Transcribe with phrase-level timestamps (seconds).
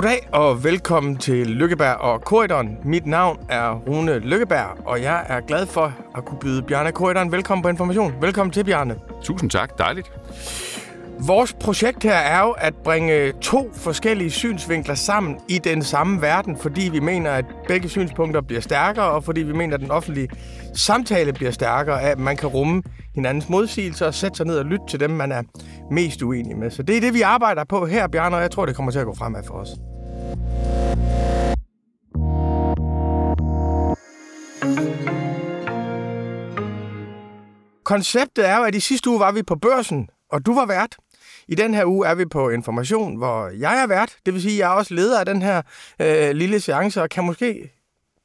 [0.00, 2.78] Goddag og velkommen til Lykkeberg og Korridoren.
[2.84, 7.32] Mit navn er Rune Lykkeberg, og jeg er glad for at kunne byde Bjarne Korridoren
[7.32, 8.14] velkommen på Information.
[8.20, 8.96] Velkommen til, Bjarne.
[9.22, 9.78] Tusind tak.
[9.78, 10.12] Dejligt.
[11.26, 16.56] Vores projekt her er jo at bringe to forskellige synsvinkler sammen i den samme verden,
[16.56, 20.28] fordi vi mener, at begge synspunkter bliver stærkere, og fordi vi mener, at den offentlige
[20.74, 22.82] samtale bliver stærkere, at man kan rumme
[23.14, 25.42] hinandens modsigelser og sætte sig ned og lytte til dem, man er
[25.90, 26.70] mest uenig med.
[26.70, 28.98] Så det er det, vi arbejder på her, Bjarne, og jeg tror, det kommer til
[28.98, 29.68] at gå fremad for os.
[37.84, 40.96] Konceptet er jo, at i sidste uge var vi på børsen, og du var vært.
[41.50, 44.16] I den her uge er vi på Information, hvor jeg er vært.
[44.26, 45.62] Det vil sige, at jeg er også leder af den her
[46.00, 47.70] øh, lille seance, og kan måske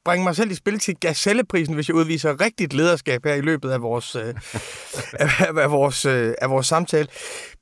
[0.04, 3.70] bringe mig selv i spil til Gazelleprisen, hvis jeg udviser rigtigt lederskab her i løbet
[3.70, 4.22] af vores, øh,
[5.12, 7.08] af, af, vores, øh, af vores samtale.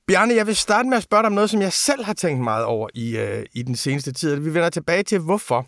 [0.07, 2.45] Bjarne, jeg vil starte med at spørge dig om noget, som jeg selv har tænkt
[2.45, 4.35] meget over i, øh, i den seneste tid.
[4.35, 5.67] Vi vender tilbage til, hvorfor.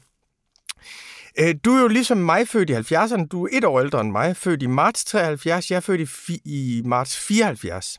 [1.38, 3.26] Øh, du er jo ligesom mig født i 70'erne.
[3.26, 4.36] Du er et år ældre end mig.
[4.36, 5.70] Født i marts 73.
[5.70, 7.98] Jeg er født i, i marts 74.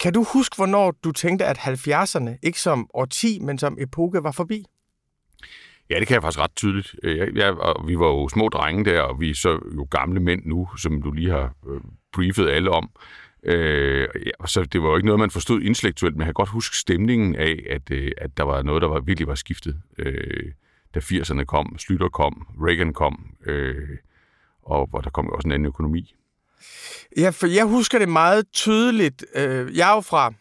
[0.00, 4.32] Kan du huske, hvornår du tænkte, at 70'erne, ikke som årti, men som epoke, var
[4.32, 4.64] forbi?
[5.90, 6.94] Ja, det kan jeg faktisk ret tydeligt.
[7.02, 9.86] Øh, jeg, jeg, og vi var jo små drenge der, og vi er så jo
[9.90, 11.80] gamle mænd nu, som du lige har øh,
[12.12, 12.90] briefet alle om.
[13.42, 16.48] Øh, ja, så det var jo ikke noget, man forstod intellektuelt, men jeg kan godt
[16.48, 19.80] huske stemningen af, at, øh, at der var noget, der var virkelig var skiftet.
[19.98, 20.52] Øh,
[20.94, 23.88] da 80'erne kom, Slytter kom, Reagan kom, øh,
[24.62, 26.14] og hvor der kom jo også en anden økonomi.
[27.16, 29.24] Ja, for jeg husker det meget tydeligt.
[29.34, 30.32] Øh, jeg er jo fra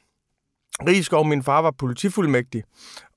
[0.87, 1.25] Rigskov.
[1.25, 2.63] Min far var politifuldmægtig,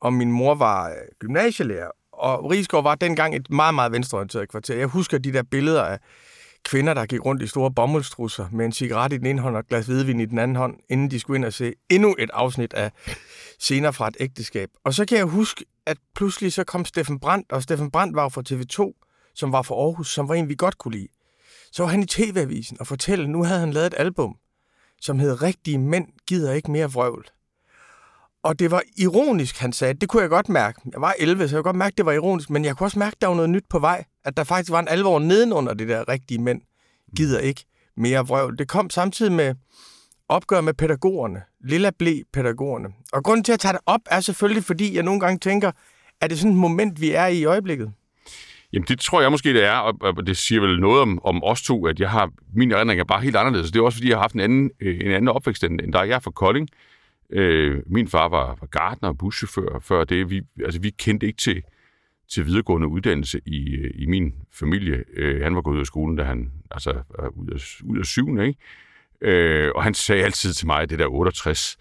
[0.00, 1.90] og min mor var øh, gymnasielærer.
[2.12, 4.76] Og Rigskov var dengang et meget, meget venstreorienteret kvarter.
[4.76, 5.98] Jeg husker de der billeder af
[6.64, 9.60] kvinder, der gik rundt i store bomuldstrusser med en cigaret i den ene hånd og
[9.60, 12.30] et glas hvidvin i den anden hånd, inden de skulle ind og se endnu et
[12.32, 12.92] afsnit af
[13.60, 14.68] scener fra et ægteskab.
[14.84, 18.28] Og så kan jeg huske, at pludselig så kom Steffen Brandt, og Steffen Brandt var
[18.28, 21.08] fra TV2, som var fra Aarhus, som var en, vi godt kunne lide.
[21.72, 24.36] Så var han i TV-avisen og fortælle, at nu havde han lavet et album,
[25.00, 27.26] som hed Rigtige Mænd gider ikke mere vrøvl.
[28.42, 29.94] Og det var ironisk, han sagde.
[29.94, 30.80] Det kunne jeg godt mærke.
[30.92, 32.50] Jeg var 11, så jeg kunne godt mærke, det var ironisk.
[32.50, 34.04] Men jeg kunne også mærke, at der var noget nyt på vej.
[34.24, 36.60] At der faktisk var en alvor nedenunder det der rigtige mænd.
[37.16, 37.64] Gider ikke
[37.96, 38.58] mere vrøvl.
[38.58, 39.54] Det kom samtidig med
[40.28, 41.42] opgør med pædagogerne.
[41.64, 42.88] Lilla blev pædagogerne.
[43.12, 45.72] Og grunden til at tage det op er selvfølgelig, fordi jeg nogle gange tænker,
[46.20, 47.92] er det sådan et moment, vi er i i øjeblikket?
[48.72, 51.62] Jamen, det tror jeg måske, det er, og det siger vel noget om, om os
[51.62, 53.70] to, at jeg har, min erindring er bare helt anderledes.
[53.70, 56.08] Det er også, fordi jeg har haft en anden, øh, en anden opvækst end dig.
[56.08, 56.68] Jeg er fra Kolding.
[57.30, 60.30] Øh, min far var, var gartner og buschauffør før det.
[60.30, 61.62] Vi, altså, vi kendte ikke til,
[62.30, 65.04] til videregående uddannelse i, øh, i min familie.
[65.16, 68.04] Øh, han var gået ud af skolen, da han altså, var ud af, ud af
[68.04, 68.58] syvende, ikke?
[69.20, 71.78] Øh, og han sagde altid til mig, at det der 68,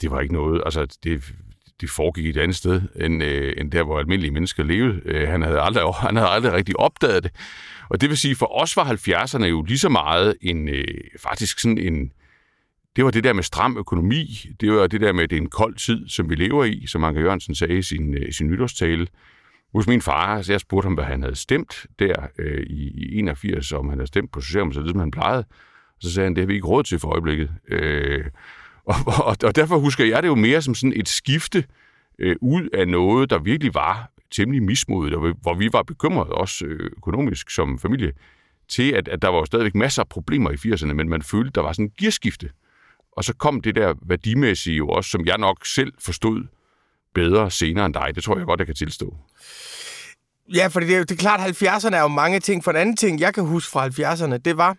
[0.00, 1.34] det var ikke noget, altså det,
[1.80, 5.00] det foregik et andet sted, end, øh, end der, hvor almindelige mennesker levede.
[5.04, 7.32] Øh, han, havde aldrig, han havde aldrig rigtig opdaget det.
[7.88, 10.84] Og det vil sige, for os var 70'erne jo lige så meget en, øh,
[11.20, 12.12] faktisk sådan en,
[12.96, 15.40] det var det der med stram økonomi, det var det der med, at det er
[15.40, 18.46] en kold tid, som vi lever i, som Anker Jørgensen sagde i sin, øh, sin
[18.46, 19.06] nytårstale.
[19.74, 23.18] Hos min far, så jeg spurgte ham, hvad han havde stemt der øh, i, i
[23.18, 25.44] 81, om han havde stemt på Socialdemokratiet, som han plejede.
[25.96, 27.50] Og så sagde han, det har vi ikke råd til for øjeblikket.
[27.68, 28.24] Øh,
[28.86, 31.64] og, og, og derfor husker jeg det jo mere som sådan et skifte
[32.18, 36.64] øh, ud af noget, der virkelig var temmelig mismodet, og hvor vi var bekymrede også
[36.64, 38.12] øh, økonomisk som familie,
[38.68, 41.50] til at, at der var jo stadigvæk masser af problemer i 80'erne, men man følte,
[41.54, 42.50] der var sådan en gearskifte.
[43.12, 46.44] Og så kom det der værdimæssige jo også, som jeg nok selv forstod
[47.14, 48.12] bedre senere end dig.
[48.14, 49.16] Det tror jeg godt, jeg kan tilstå.
[50.54, 52.64] Ja, for det er, jo, det er klart, at 70'erne er jo mange ting.
[52.64, 54.76] For en anden ting, jeg kan huske fra 70'erne, det var,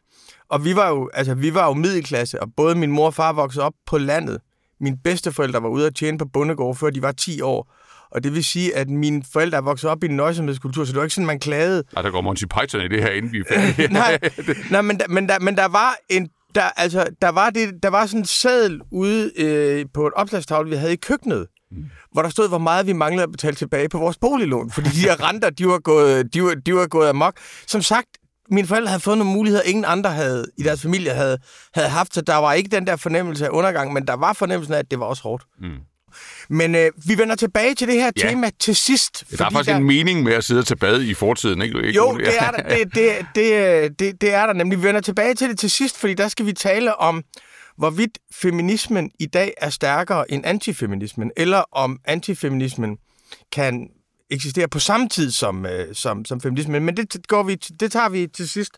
[0.49, 3.33] og vi var jo, altså, vi var jo middelklasse, og både min mor og far
[3.33, 4.39] voksede op på landet.
[4.79, 7.73] Mine bedsteforældre var ude at tjene på bondegård, før de var 10 år.
[8.11, 10.97] Og det vil sige, at mine forældre er vokset op i en nøjsomhedskultur, så det
[10.97, 11.83] var ikke sådan, man klagede.
[11.93, 13.93] Nej, der går Monty Python i det her, inden vi er færdige.
[13.93, 14.19] nej,
[14.71, 17.89] nej men, der, men, der, men der var en der, altså, der, var det, der
[17.89, 21.85] var sådan en seddel ude øh, på et opslagstavle, vi havde i køkkenet, mm.
[22.11, 24.99] hvor der stod, hvor meget vi manglede at betale tilbage på vores boliglån, fordi de
[24.99, 27.33] her renter, de var gået, de var, de var gået amok.
[27.67, 28.07] Som sagt,
[28.51, 31.37] mine forældre havde fået nogle muligheder, ingen andre havde i deres familie havde,
[31.73, 34.73] havde haft, så der var ikke den der fornemmelse af undergang, men der var fornemmelsen
[34.73, 35.43] af, at det var også hårdt.
[35.61, 35.69] Mm.
[36.49, 38.29] Men øh, vi vender tilbage til det her ja.
[38.29, 39.23] tema til sidst.
[39.37, 39.77] Der er faktisk der...
[39.77, 41.77] en mening med at sidde og tage bad i fortiden, ikke?
[41.77, 44.77] ikke jo, det er, der, det, det, det, det, det er der nemlig.
[44.79, 47.23] Vi vender tilbage til det til sidst, fordi der skal vi tale om,
[47.77, 52.97] hvorvidt feminismen i dag er stærkere end antifeminismen, eller om antifeminismen
[53.51, 53.89] kan
[54.29, 56.85] eksisterer på samme tid som, øh, som, som feminismen.
[56.85, 58.73] Men det, går vi, det tager vi til sidst.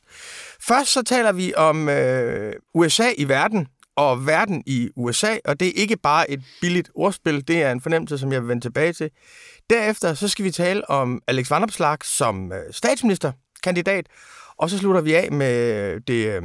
[0.68, 5.68] Først så taler vi om øh, USA i verden, og verden i USA, og det
[5.68, 8.94] er ikke bare et billigt ordspil, det er en fornemmelse, som jeg vil vende tilbage
[8.94, 9.10] til.
[9.70, 14.06] Derefter så skal vi tale om Alex Vanopslagh som øh, statsministerkandidat,
[14.58, 16.42] og så slutter vi af med det, øh,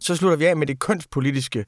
[0.00, 1.64] så slutter vi af med det kønspolitiske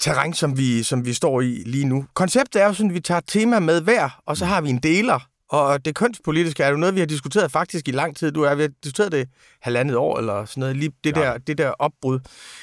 [0.00, 2.06] terræn, som vi, som vi står i lige nu.
[2.14, 4.70] Konceptet er jo sådan, at vi tager et tema med hver, og så har vi
[4.70, 8.32] en deler, og det kønspolitiske er jo noget, vi har diskuteret faktisk i lang tid.
[8.32, 9.28] Du er, vi har diskuteret det
[9.62, 11.20] halvandet år eller sådan noget, lige det, ja.
[11.20, 12.18] der, det der opbrud.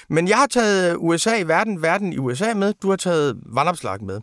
[0.10, 2.74] Men jeg har taget USA i verden, verden i USA med.
[2.82, 4.22] Du har taget vandopslag med.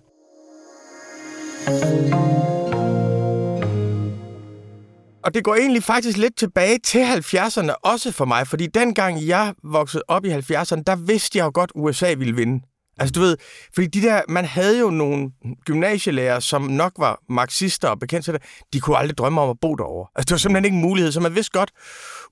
[5.24, 9.54] Og det går egentlig faktisk lidt tilbage til 70'erne, også for mig, fordi dengang jeg
[9.62, 12.62] voksede op i 70'erne, der vidste jeg jo godt, at USA ville vinde.
[12.98, 13.36] Altså du ved,
[13.74, 15.30] fordi de der, man havde jo nogle
[15.64, 19.60] gymnasielærer, som nok var marxister og bekendt til det, de kunne aldrig drømme om at
[19.60, 20.08] bo derovre.
[20.14, 21.70] Altså det var simpelthen ikke en mulighed, så man vidste godt,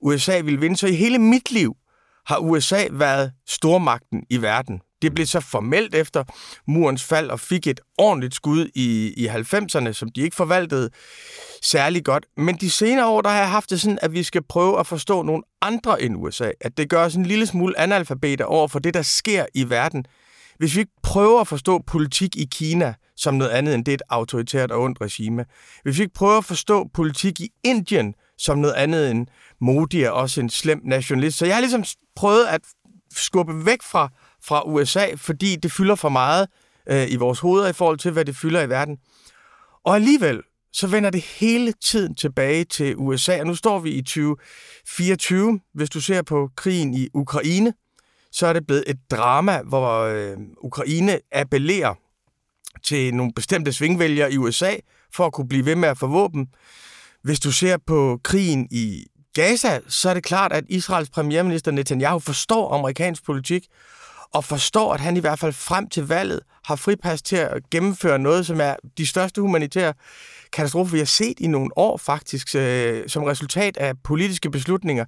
[0.01, 0.77] USA ville vinde.
[0.77, 1.75] Så i hele mit liv
[2.25, 4.81] har USA været stormagten i verden.
[5.01, 6.23] Det blev så formelt efter
[6.67, 10.89] murens fald og fik et ordentligt skud i, i 90'erne, som de ikke forvaltede
[11.61, 12.25] særlig godt.
[12.37, 14.87] Men de senere år, der har jeg haft det sådan, at vi skal prøve at
[14.87, 16.51] forstå nogle andre end USA.
[16.61, 20.05] At det gør os en lille smule analfabeter over for det, der sker i verden
[20.57, 24.01] hvis vi ikke prøver at forstå politik i Kina som noget andet end det et
[24.09, 25.45] autoritært og ondt regime,
[25.83, 29.27] hvis vi ikke prøver at forstå politik i Indien som noget andet end
[29.61, 31.37] Modi er også en slem nationalist.
[31.37, 31.83] Så jeg har ligesom
[32.15, 32.61] prøvet at
[33.15, 34.09] skubbe væk fra,
[34.43, 36.47] fra USA, fordi det fylder for meget
[36.89, 38.97] øh, i vores hoveder i forhold til, hvad det fylder i verden.
[39.85, 40.41] Og alligevel,
[40.73, 45.59] så vender det hele tiden tilbage til USA, og nu står vi i 2024.
[45.73, 47.73] Hvis du ser på krigen i Ukraine,
[48.35, 51.93] så er det blevet et drama, hvor øh, Ukraine appellerer
[52.83, 54.75] til nogle bestemte svingvælgere i USA
[55.13, 56.47] for at kunne blive ved med at få våben.
[57.23, 62.19] Hvis du ser på krigen i Gaza, så er det klart, at Israels premierminister Netanyahu
[62.19, 63.67] forstår amerikansk politik,
[64.33, 68.19] og forstår, at han i hvert fald frem til valget har fripas til at gennemføre
[68.19, 69.93] noget, som er de største humanitære
[70.55, 75.05] katastrofer, vi har set i nogle år faktisk, øh, som resultat af politiske beslutninger.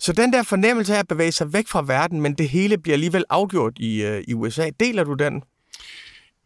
[0.00, 2.94] Så den der fornemmelse af at bevæge sig væk fra verden, men det hele bliver
[2.94, 5.42] alligevel afgjort i, øh, i USA, deler du den?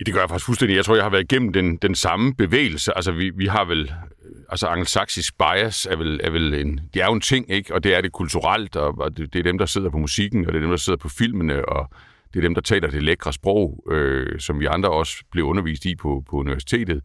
[0.07, 0.77] Det gør jeg faktisk fuldstændig.
[0.77, 2.97] Jeg tror, jeg har været igennem den, den samme bevægelse.
[2.97, 3.93] Altså, vi, vi har vel...
[4.51, 6.81] Altså, angelsaksisk bias er vel, er vel en...
[6.95, 7.75] Det er jo en ting, ikke?
[7.75, 10.47] Og det er det kulturelt, og, og det, det er dem, der sidder på musikken,
[10.47, 11.91] og det er dem, der sidder på filmene, og
[12.35, 15.85] det er dem, der taler det lækre sprog, øh, som vi andre også blev undervist
[15.85, 17.03] i på, på universitetet.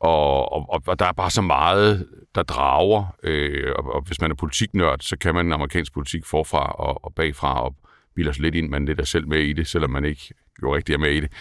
[0.00, 3.16] Og, og, og der er bare så meget, der drager.
[3.22, 7.14] Øh, og, og hvis man er politiknørd, så kan man amerikansk politik forfra og, og
[7.14, 7.76] bagfra, og
[8.14, 10.76] bilder sig lidt ind, man lidt er selv med i det, selvom man ikke jo
[10.76, 11.32] rigtig er med i det.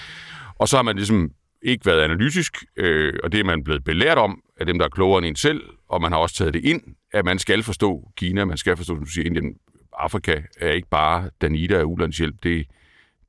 [0.55, 1.31] Og så har man ligesom
[1.61, 4.89] ikke været analytisk, øh, og det er man blevet belært om af dem, der er
[4.89, 6.81] klogere end en selv, og man har også taget det ind,
[7.13, 9.55] at man skal forstå Kina, man skal forstå, som du siger, Indien,
[9.97, 12.67] Afrika er ikke bare Danida af ulandshjælp, det,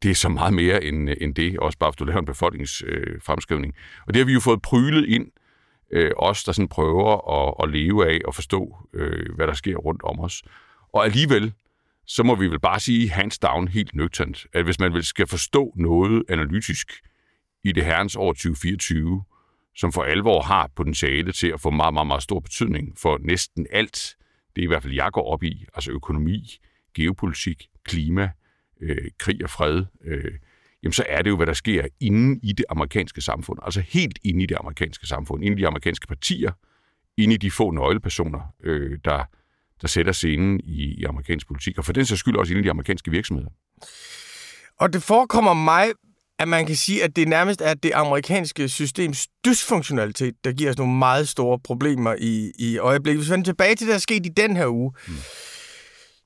[0.02, 2.26] det er så meget mere end, øh, end det, også bare hvis du laver en
[2.26, 3.74] befolkningsfremskrivning.
[3.76, 5.30] Øh, og det har vi jo fået prylet ind,
[5.90, 9.76] øh, os der sådan prøver at, at leve af og forstå, øh, hvad der sker
[9.76, 10.42] rundt om os.
[10.92, 11.52] Og alligevel,
[12.06, 15.26] så må vi vel bare sige hands down helt nøgternt, at hvis man vil skal
[15.26, 16.92] forstå noget analytisk
[17.64, 19.24] i det herrens år 2024,
[19.76, 23.66] som for alvor har potentiale til at få meget, meget, meget stor betydning for næsten
[23.72, 24.16] alt,
[24.56, 26.58] det er i hvert fald jeg går op i, altså økonomi,
[26.94, 28.30] geopolitik, klima,
[28.80, 30.32] øh, krig og fred, øh,
[30.82, 33.58] jamen så er det jo, hvad der sker inde i det amerikanske samfund.
[33.62, 36.52] Altså helt inde i det amerikanske samfund, inde i de amerikanske partier,
[37.16, 39.24] inde i de få nøglepersoner, øh, der,
[39.82, 42.64] der sætter scenen i, i amerikansk politik, og for den sags skyld også inde i
[42.64, 43.50] de amerikanske virksomheder.
[44.80, 45.88] Og det forekommer mig,
[46.38, 50.78] at man kan sige, at det nærmest er det amerikanske systems dysfunktionalitet, der giver os
[50.78, 53.20] nogle meget store problemer i, i øjeblikket.
[53.20, 55.14] Hvis vi vender tilbage til det, der er sket i den her uge, mm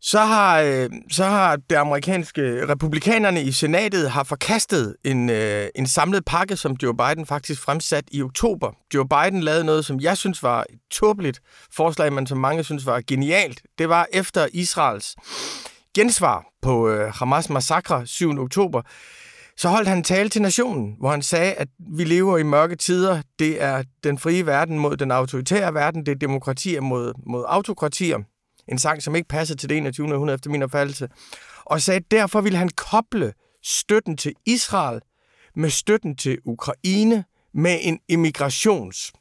[0.05, 5.87] så har, øh, så har det amerikanske republikanerne i senatet har forkastet en, øh, en
[5.87, 8.71] samlet pakke, som Joe Biden faktisk fremsat i oktober.
[8.95, 11.41] Joe Biden lavede noget, som jeg synes var et tåbeligt
[11.73, 13.63] forslag, men som mange synes var genialt.
[13.79, 15.17] Det var efter Israels
[15.95, 18.41] gensvar på øh, Hamas massakre 7.
[18.41, 18.83] oktober,
[19.57, 23.23] så holdt han tale til nationen, hvor han sagde, at vi lever i mørke tider.
[23.39, 26.07] Det er den frie verden mod den autoritære verden.
[26.07, 28.19] Det er demokratier mod, mod autokratier.
[28.69, 30.15] En sang, som ikke passede til det 21.
[30.15, 31.09] århundrede efter min opfattelse.
[31.65, 35.01] Og sagde, at derfor ville han koble støtten til Israel
[35.57, 39.13] med støtten til Ukraine med en immigrations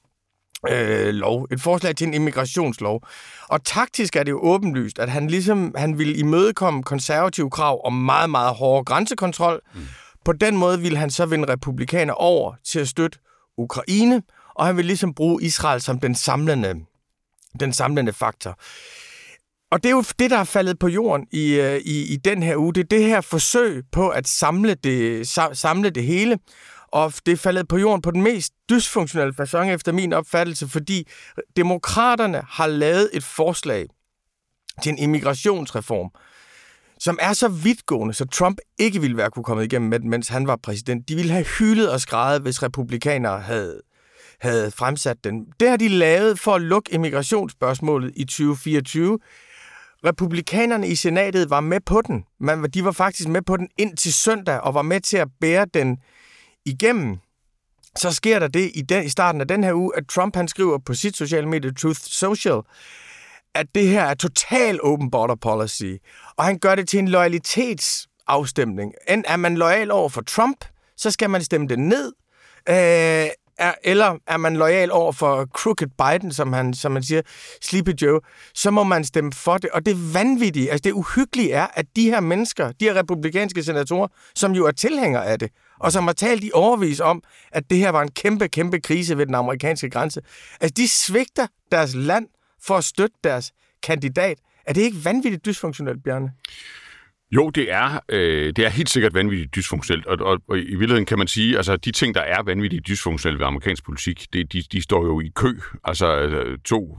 [0.70, 3.02] øh, lov, et forslag til en immigrationslov.
[3.48, 7.94] Og taktisk er det jo åbenlyst, at han ligesom han ville imødekomme konservative krav om
[7.94, 9.62] meget, meget hård grænsekontrol.
[9.76, 9.82] Mm.
[10.26, 13.20] På den måde ville han så vinde republikaner over til at støtte
[13.58, 14.24] Ukraine,
[14.56, 16.76] og han vil ligesom bruge Israel som den samlende,
[17.60, 18.60] den samlende faktor
[19.72, 22.44] og det er jo det, der er faldet på jorden i, øh, i, i den
[22.44, 22.74] her uge.
[22.74, 26.40] Det er det her forsøg på at samle det, samle det hele.
[26.88, 31.08] Og det er faldet på jorden på den mest dysfunktionelle façon efter min opfattelse, fordi
[31.56, 33.88] demokraterne har lavet et forslag
[34.84, 36.10] til en immigrationsreform,
[37.00, 40.28] som er så vidtgående, så Trump ikke ville være kunne komme igennem med den, mens
[40.28, 41.10] han var præsident.
[41.10, 43.82] De ville have hyldet og skrejet, hvis republikanere havde,
[44.42, 45.46] havde fremsat den.
[45.60, 49.20] Det har de lavet for at lukke immigrationsspørgsmålet i 2024.
[50.06, 52.26] Republikanerne i senatet var med på den.
[52.40, 55.28] Man, de var faktisk med på den ind til søndag og var med til at
[55.42, 55.98] bære den
[56.66, 57.18] igennem.
[57.98, 60.48] Så sker der det i, den, i starten af den her uge, at Trump han
[60.48, 62.62] skriver på sit sociale medie Truth Social,
[63.56, 65.94] at det her er total open border policy,
[66.38, 68.94] og han gør det til en loyalitetsafstemning.
[69.08, 70.66] Enten er man lojal over for Trump,
[70.98, 72.14] så skal man stemme det ned,
[72.70, 73.30] øh,
[73.62, 77.22] er, eller er man lojal over for Crooked Biden, som, han, som man siger,
[77.62, 78.20] Sleepy Joe,
[78.54, 79.70] så må man stemme for det.
[79.70, 84.08] Og det vanvittige, altså det uhyggelige er, at de her mennesker, de her republikanske senatorer,
[84.36, 87.78] som jo er tilhængere af det, og som har talt i overvis om, at det
[87.78, 90.22] her var en kæmpe, kæmpe krise ved den amerikanske grænse,
[90.62, 92.28] altså de svigter deres land
[92.64, 93.52] for at støtte deres
[93.84, 94.38] kandidat.
[94.66, 96.32] Er det ikke vanvittigt dysfunktionelt, Bjørne?
[97.36, 101.06] Jo, det er, øh, det er helt sikkert vanvittigt dysfunktionelt, og, og, og i virkeligheden
[101.06, 104.64] kan man sige, altså de ting, der er vanvittigt dysfunktionelle ved amerikansk politik, det, de,
[104.72, 105.60] de står jo i kø.
[105.84, 106.98] Altså øh, to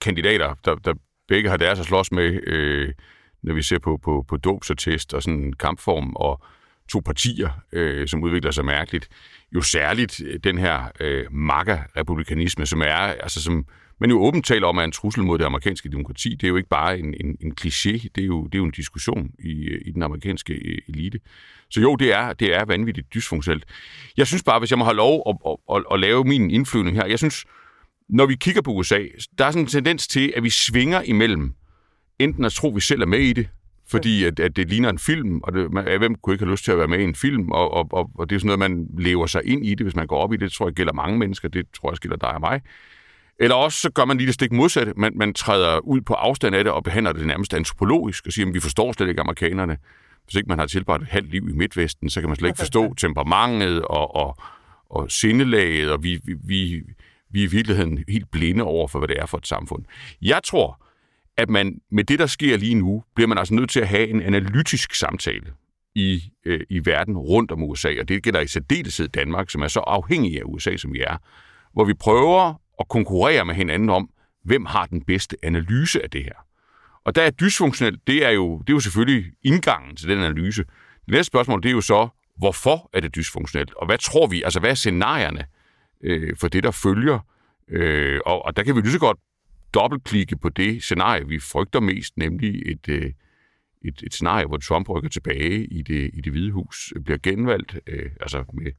[0.00, 0.94] kandidater, der, der
[1.28, 2.92] begge har deres at slås med, øh,
[3.42, 6.44] når vi ser på, på, på dobsattest og sådan en kampform, og
[6.92, 9.08] to partier, øh, som udvikler sig mærkeligt.
[9.54, 13.66] Jo særligt øh, den her øh, MAGA-republikanisme, som er, altså som,
[14.02, 16.56] men jo åbent taler om, at en trussel mod det amerikanske demokrati, det er jo
[16.56, 19.78] ikke bare en, en, en kliché, det er, jo, det er jo en diskussion i,
[19.84, 21.20] i den amerikanske øh, elite.
[21.70, 23.64] Så jo, det er, det er vanvittigt dysfunktionelt.
[24.16, 26.96] Jeg synes bare, hvis jeg må have lov at, at, at, at lave min indflyvning
[26.96, 27.44] her, jeg synes,
[28.08, 28.98] når vi kigger på USA,
[29.38, 31.54] der er sådan en tendens til, at vi svinger imellem
[32.18, 33.48] enten at tro, at vi selv er med i det,
[33.90, 36.64] fordi at, at det ligner en film, og det, man, hvem kunne ikke have lyst
[36.64, 38.70] til at være med i en film, og, og, og, og det er sådan noget,
[38.70, 40.40] man lever sig ind i det, hvis man går op i det.
[40.40, 42.60] Det tror jeg gælder mange mennesker, det tror jeg gælder dig og mig.
[43.40, 44.92] Eller også så gør man lige det stik modsatte.
[44.96, 48.48] Man, man træder ud på afstand af det og behandler det nærmest antropologisk og siger,
[48.48, 49.76] at vi forstår slet ikke amerikanerne.
[50.24, 52.58] Hvis ikke man har tilbragt et halvt liv i Midtvesten, så kan man slet ikke
[52.58, 54.36] forstå temperamentet og, og,
[54.90, 56.82] og sindelaget, og vi, vi, vi,
[57.30, 59.84] vi er i virkeligheden helt blinde over for, hvad det er for et samfund.
[60.22, 60.82] Jeg tror,
[61.36, 64.08] at man med det, der sker lige nu, bliver man altså nødt til at have
[64.08, 65.46] en analytisk samtale
[65.94, 69.68] i, øh, i verden rundt om USA, og det gælder i særdeleshed Danmark, som er
[69.68, 71.16] så afhængig af USA, som vi er,
[71.72, 74.10] hvor vi prøver og konkurrere med hinanden om,
[74.44, 76.46] hvem har den bedste analyse af det her.
[77.04, 80.64] Og der er dysfunktionelt, det er jo, det er jo selvfølgelig indgangen til den analyse.
[81.06, 83.74] Det næste spørgsmål, det er jo så, hvorfor er det dysfunktionelt?
[83.74, 85.44] Og hvad tror vi, altså hvad er scenarierne
[86.00, 87.18] øh, for det, der følger?
[87.68, 89.18] Øh, og, og der kan vi lige så godt
[89.74, 93.12] dobbeltklikke på det scenarie, vi frygter mest, nemlig et, øh,
[93.82, 97.78] et, et scenarie, hvor Trump rykker tilbage i det, i det hvide hus, bliver genvalgt,
[97.86, 98.72] øh, altså med,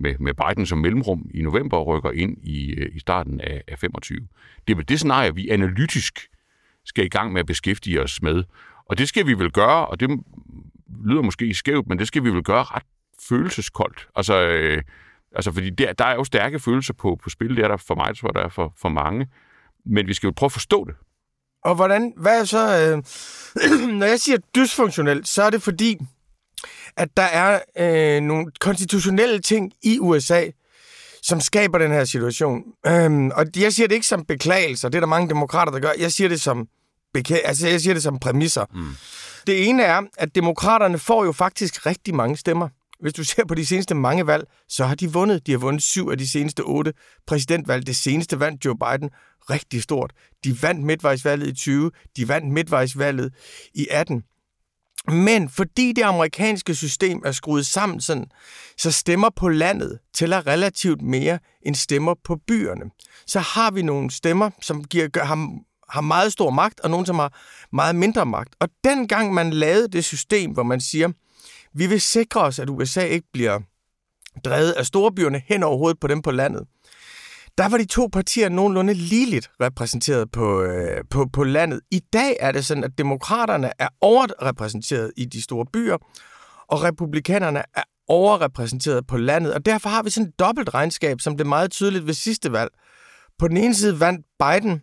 [0.00, 3.62] med, med Biden som mellemrum i november og rykker ind i, øh, i starten af,
[3.68, 4.18] af 25.
[4.66, 6.28] Det er vel det scenarie, vi analytisk
[6.84, 8.44] skal i gang med at beskæftige os med.
[8.84, 10.20] Og det skal vi vel gøre, og det
[11.04, 12.82] lyder måske skævt, men det skal vi vel gøre ret
[13.28, 14.08] følelseskoldt.
[14.16, 14.82] Altså, øh,
[15.36, 17.94] altså fordi der, der er jo stærke følelser på, på spil, det er der for
[17.94, 19.26] mig, tror jeg, der er for, for mange
[19.86, 20.94] men vi skal jo prøve at forstå det.
[21.64, 22.96] Og hvordan, hvad er så, øh,
[24.00, 25.98] når jeg siger dysfunktionelt, så er det fordi,
[26.96, 30.46] at der er øh, nogle konstitutionelle ting i USA,
[31.22, 32.62] som skaber den her situation.
[32.86, 35.90] Øhm, og jeg siger det ikke som beklagelse, det er der mange demokrater, der gør.
[35.98, 36.68] Jeg siger det som,
[37.18, 38.64] beka- altså, jeg siger det som præmisser.
[38.74, 38.88] Mm.
[39.46, 42.68] Det ene er, at demokraterne får jo faktisk rigtig mange stemmer.
[43.00, 45.46] Hvis du ser på de seneste mange valg, så har de vundet.
[45.46, 46.92] De har vundet syv af de seneste otte
[47.26, 47.86] præsidentvalg.
[47.86, 49.10] Det seneste vandt Joe Biden
[49.50, 50.12] rigtig stort.
[50.44, 53.34] De vandt midtvejsvalget i 20, de vandt midtvejsvalget
[53.74, 54.22] i 18.
[55.08, 58.26] Men fordi det amerikanske system er skruet sammen sådan,
[58.78, 62.90] så stemmer på landet tæller relativt mere end stemmer på byerne.
[63.26, 67.06] Så har vi nogle stemmer, som giver, gør, har, har meget stor magt, og nogle,
[67.06, 67.38] som har
[67.72, 68.54] meget mindre magt.
[68.60, 71.08] Og dengang man lavede det system, hvor man siger,
[71.74, 73.60] vi vil sikre os, at USA ikke bliver
[74.44, 76.66] drevet af storbyerne hen over hovedet på dem på landet,
[77.58, 81.80] der var de to partier nogenlunde ligeligt repræsenteret på, øh, på, på landet.
[81.90, 85.96] I dag er det sådan, at demokraterne er overrepræsenteret i de store byer,
[86.68, 89.54] og republikanerne er overrepræsenteret på landet.
[89.54, 92.70] Og derfor har vi sådan et dobbelt regnskab, som det meget tydeligt ved sidste valg.
[93.38, 94.82] På den ene side vandt Biden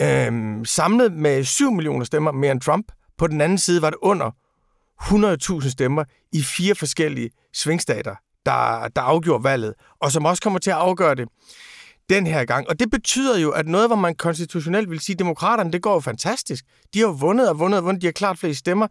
[0.00, 2.92] øh, samlet med 7 millioner stemmer mere end Trump.
[3.18, 4.30] På den anden side var det under
[5.02, 8.14] 100.000 stemmer i fire forskellige svingstater,
[8.46, 11.28] der, der afgjorde valget, og som også kommer til at afgøre det
[12.10, 12.68] den her gang.
[12.68, 16.00] Og det betyder jo, at noget, hvor man konstitutionelt vil sige, demokraterne, det går jo
[16.00, 16.64] fantastisk.
[16.94, 18.86] De har jo vundet og vundet og vundet, de har klart flest stemmer.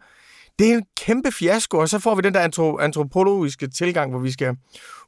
[0.58, 4.30] Det er en kæmpe fiasko, og så får vi den der antropologiske tilgang, hvor vi
[4.30, 4.56] skal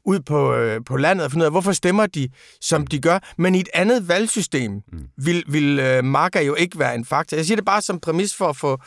[0.05, 2.29] ud på, øh, på landet og finde ud af, hvorfor stemmer de,
[2.61, 3.19] som de gør.
[3.37, 4.99] Men i et andet valgsystem mm.
[5.17, 7.37] vil, vil øh, marker jo ikke være en faktor.
[7.37, 8.77] Jeg siger det bare som præmis for at få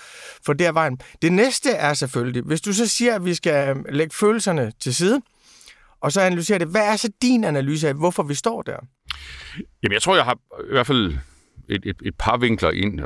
[0.46, 0.98] for der vejen.
[1.22, 5.20] Det næste er selvfølgelig, hvis du så siger, at vi skal lægge følelserne til side,
[6.00, 8.76] og så analysere det, hvad er så din analyse af, hvorfor vi står der?
[9.82, 10.38] Jamen, jeg tror, jeg har
[10.70, 11.18] i hvert fald
[11.68, 13.00] et, et, et par vinkler ind.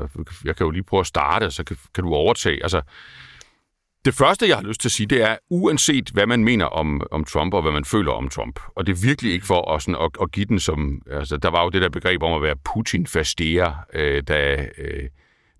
[0.45, 2.63] Jeg kan jo lige prøve at starte, så kan, kan du overtage.
[2.63, 2.83] Altså,
[4.05, 7.03] det første, jeg har lyst til at sige, det er, uanset hvad man mener om,
[7.11, 9.83] om Trump og hvad man føler om Trump, og det er virkelig ikke for at,
[9.83, 11.03] sådan, at, at give den som...
[11.11, 15.09] Altså, der var jo det der begreb om at være Putin-fastere, øh, da, øh,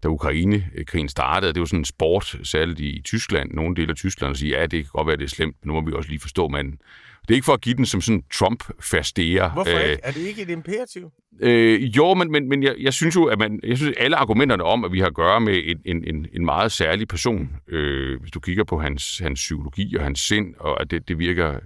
[0.03, 1.53] da Ukraine-krigen startede.
[1.53, 4.63] Det var sådan en sport, særligt i Tyskland, nogle dele af Tyskland, at sige, ja,
[4.63, 6.81] det kan godt være, det er slemt, men nu må vi også lige forstå manden.
[7.23, 9.51] Det er ikke for at give den som sådan Trump-fastere.
[9.51, 9.93] Hvorfor ikke?
[9.93, 11.11] Øh, er det ikke et imperativ?
[11.41, 14.65] Øh, jo, men, men, men jeg, jeg synes jo, at man, jeg synes, alle argumenterne
[14.65, 18.21] om, at vi har at gøre med en, en, en, en meget særlig person, øh,
[18.21, 21.59] hvis du kigger på hans, hans psykologi og hans sind, og at det, det virker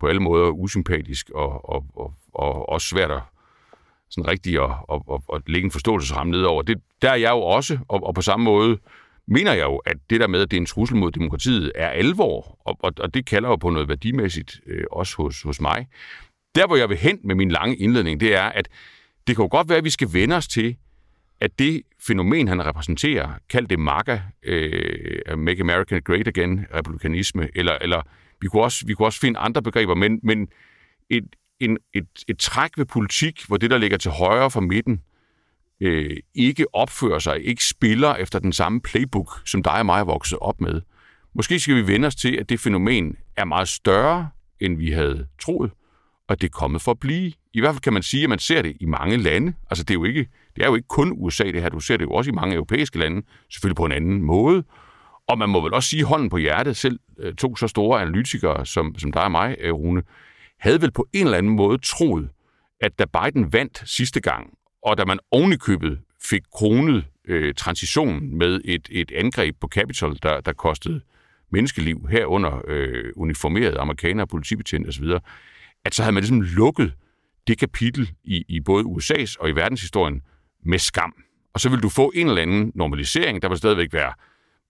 [0.00, 3.20] på alle måder usympatisk og, og, og, og også svært at
[4.12, 6.62] sådan rigtig at, at, at, at lægge en forståelsesramme ned over.
[6.62, 8.78] Det, der er jeg jo også, og, og på samme måde
[9.26, 11.88] mener jeg jo, at det der med, at det er en trussel mod demokratiet, er
[11.88, 15.86] alvor, og, og, og det kalder jo på noget værdimæssigt øh, også hos, hos mig.
[16.54, 18.68] Der, hvor jeg vil hen med min lange indledning, det er, at
[19.26, 20.76] det kan jo godt være, at vi skal vende os til,
[21.40, 27.78] at det fænomen, han repræsenterer, kald det MAGA, øh, Make America Great Again, republikanisme, eller,
[27.80, 28.02] eller
[28.40, 30.48] vi, kunne også, vi kunne også finde andre begreber, men, men
[31.10, 31.24] et,
[31.62, 35.00] en, et, et træk ved politik, hvor det, der ligger til højre for midten,
[35.80, 40.04] øh, ikke opfører sig, ikke spiller efter den samme playbook, som dig og mig er
[40.04, 40.80] vokset op med.
[41.34, 45.26] Måske skal vi vende os til, at det fænomen er meget større, end vi havde
[45.42, 45.70] troet,
[46.28, 47.32] og det er kommet for at blive.
[47.54, 49.54] I hvert fald kan man sige, at man ser det i mange lande.
[49.70, 50.26] Altså det er jo ikke,
[50.56, 52.54] det er jo ikke kun USA det her, du ser det jo også i mange
[52.54, 54.64] europæiske lande, selvfølgelig på en anden måde.
[55.28, 58.66] Og man må vel også sige hånden på hjertet, selv øh, to så store analytikere
[58.66, 60.02] som, som dig og mig, øh, Rune,
[60.62, 62.28] havde vel på en eller anden måde troet,
[62.80, 64.50] at da Biden vandt sidste gang,
[64.82, 70.40] og da man ovenikøbet fik kronet øh, transitionen med et, et angreb på Capitol, der,
[70.40, 71.00] der kostede
[71.50, 75.04] menneskeliv herunder øh, uniformerede amerikanere, politibetjente osv.,
[75.84, 76.92] at så havde man ligesom lukket
[77.46, 80.22] det kapitel i, i både USA's og i verdenshistorien
[80.64, 81.14] med skam.
[81.54, 83.42] Og så vil du få en eller anden normalisering.
[83.42, 84.12] Der vil stadigvæk være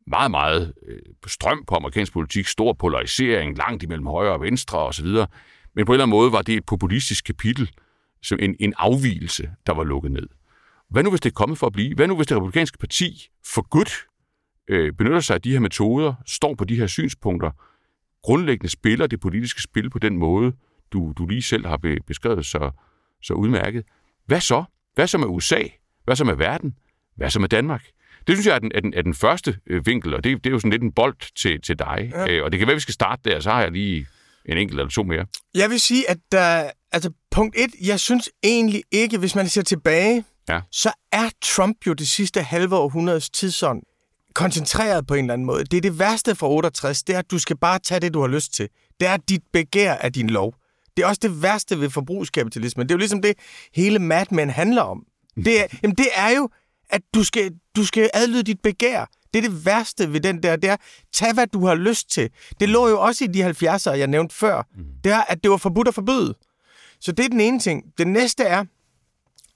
[0.06, 5.06] meget, meget øh, strøm på amerikansk politik, stor polarisering, langt imellem højre og venstre osv.
[5.74, 7.70] Men på en eller anden måde var det et populistisk kapitel,
[8.22, 10.26] som en, en afvielse, der var lukket ned.
[10.90, 11.94] Hvad nu, hvis det er kommet for at blive?
[11.94, 13.92] Hvad nu, hvis det republikanske parti for godt
[14.68, 17.50] øh, benytter sig af de her metoder, står på de her synspunkter,
[18.22, 20.52] grundlæggende spiller det politiske spil på den måde,
[20.92, 22.70] du, du lige selv har be, beskrevet så,
[23.22, 23.84] så udmærket.
[24.26, 24.64] Hvad så?
[24.94, 25.62] Hvad så med USA?
[26.04, 26.74] Hvad så med verden?
[27.16, 27.84] Hvad så med Danmark?
[28.26, 30.50] Det synes jeg er den, er den, er den første øh, vinkel, og det, det
[30.50, 32.10] er jo sådan lidt en bold til, til dig.
[32.14, 32.32] Ja.
[32.32, 34.06] Øh, og det kan være, at vi skal starte der, så har jeg lige
[34.46, 35.26] en enkelt eller to mere.
[35.54, 39.62] Jeg vil sige, at der, altså punkt et, jeg synes egentlig ikke, hvis man ser
[39.62, 40.60] tilbage, ja.
[40.70, 43.82] så er Trump jo det sidste halve århundredes tidsånd
[44.34, 45.64] koncentreret på en eller anden måde.
[45.64, 48.20] Det er det værste fra 68, det er, at du skal bare tage det, du
[48.20, 48.68] har lyst til.
[49.00, 50.54] Det er, dit begær er din lov.
[50.96, 52.86] Det er også det værste ved forbrugskapitalismen.
[52.86, 53.34] Det er jo ligesom det,
[53.74, 55.04] hele Mad Men handler om.
[55.36, 56.48] Det er, jamen det er jo,
[56.92, 59.10] at du skal, du skal adlyde dit begær.
[59.34, 60.76] Det er det værste ved den der, det er,
[61.12, 62.30] tag hvad du har lyst til.
[62.60, 64.62] Det lå jo også i de 70'ere, jeg nævnte før.
[64.76, 64.84] Mm.
[65.04, 66.34] Det er, at det var forbudt at forbyde.
[67.00, 67.84] Så det er den ene ting.
[67.98, 68.64] Det næste er,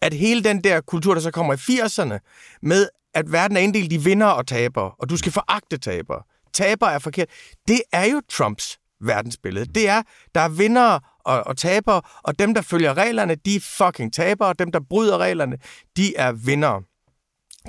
[0.01, 2.19] at hele den der kultur, der så kommer i 80'erne,
[2.63, 6.23] med at verden er inddelt i vinder og tabere, og du skal foragte tabere.
[6.53, 7.29] Taber er forkert.
[7.69, 9.67] Det er jo Trumps verdensbillede.
[9.67, 10.03] Det er,
[10.35, 14.49] der er vinder og, og tabere, og dem, der følger reglerne, de er fucking tabere,
[14.49, 15.59] og dem, der bryder reglerne,
[15.97, 16.83] de er vinder.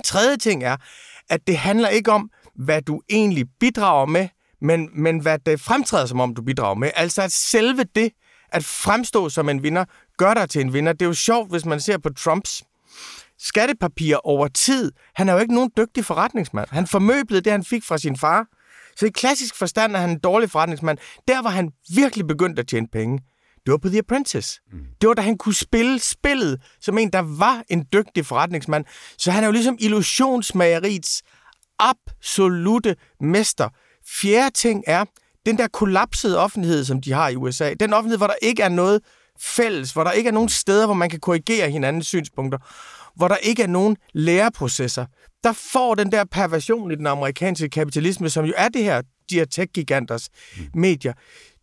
[0.04, 0.76] Tredje ting er,
[1.30, 4.28] at det handler ikke om, hvad du egentlig bidrager med,
[4.60, 6.90] men, men hvad det fremtræder som om, du bidrager med.
[6.96, 8.12] Altså at selve det,
[8.52, 9.84] at fremstå som en vinder,
[10.16, 10.92] gør dig til en vinder.
[10.92, 12.62] Det er jo sjovt, hvis man ser på Trumps
[13.38, 14.92] skattepapirer over tid.
[15.14, 16.68] Han er jo ikke nogen dygtig forretningsmand.
[16.70, 18.46] Han formøblede det, han fik fra sin far.
[18.96, 20.98] Så i klassisk forstand er han en dårlig forretningsmand.
[21.28, 23.20] Der var han virkelig begyndt at tjene penge.
[23.68, 24.60] Det var på The Apprentice.
[24.72, 24.78] Mm.
[25.00, 28.84] Det var, da han kunne spille spillet som en, der var en dygtig forretningsmand.
[29.18, 31.22] Så han er jo ligesom illusionsmageriets
[31.78, 33.68] absolute mester.
[34.06, 35.04] Fjerde ting er,
[35.46, 37.74] den der kollapsede offentlighed, som de har i USA.
[37.80, 39.00] Den offentlighed, hvor der ikke er noget
[39.40, 42.58] fælles, hvor der ikke er nogen steder, hvor man kan korrigere hinandens synspunkter,
[43.16, 45.06] hvor der ikke er nogen læreprocesser.
[45.44, 49.34] Der får den der perversion i den amerikanske kapitalisme, som jo er det her, de
[49.34, 50.80] her tech-giganters mm.
[50.80, 51.12] medier.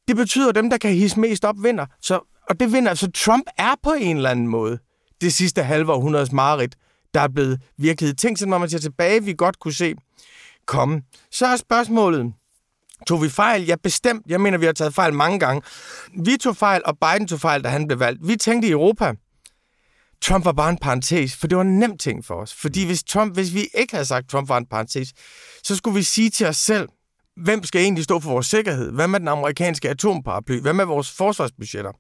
[0.08, 1.86] Det betyder, at dem, der kan hisse mest op, vinder.
[2.02, 2.94] Så og det vinder.
[2.94, 4.80] Så Trump er på en eller anden måde
[5.22, 6.76] det sidste halve århundredes mareridt,
[7.13, 8.15] der er blevet virkelighed.
[8.15, 9.96] Ting, som når man ser tilbage, vi godt kunne se
[10.65, 11.02] komme.
[11.32, 12.34] Så er spørgsmålet,
[13.08, 13.65] Tog vi fejl?
[13.65, 14.26] Ja, bestemt.
[14.28, 15.62] Jeg mener, vi har taget fejl mange gange.
[16.26, 18.28] Vi tog fejl, og Biden tog fejl, da han blev valgt.
[18.28, 19.13] Vi tænkte i Europa,
[20.22, 22.54] Trump var bare en parentes, for det var en nem ting for os.
[22.54, 25.13] Fordi hvis, Trump, hvis vi ikke havde sagt, at Trump var en parentes,
[25.63, 26.89] så skulle vi sige til os selv,
[27.38, 28.91] hvem skal egentlig stå for vores sikkerhed?
[28.91, 30.60] Hvad med den amerikanske atomparaply?
[30.60, 31.91] Hvad med vores forsvarsbudgetter?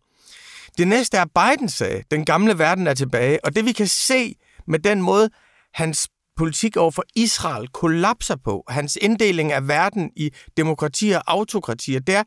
[0.77, 4.35] Det næste er, Biden sagde, den gamle verden er tilbage, og det vi kan se
[4.67, 5.29] med den måde,
[5.73, 11.99] hans politik over for Israel kollapser på, hans inddeling af verden i demokratier og autokratier,
[11.99, 12.23] det er,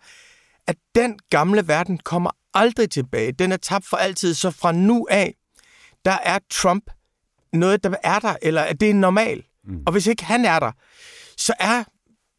[0.67, 3.33] at den gamle verden kommer aldrig tilbage.
[3.33, 5.35] Den er tabt for altid, så fra nu af,
[6.05, 6.91] der er Trump
[7.53, 9.43] noget, der er der, eller at det er normal.
[9.65, 9.83] Mm.
[9.87, 10.73] Og hvis ikke han er der,
[11.37, 11.85] så er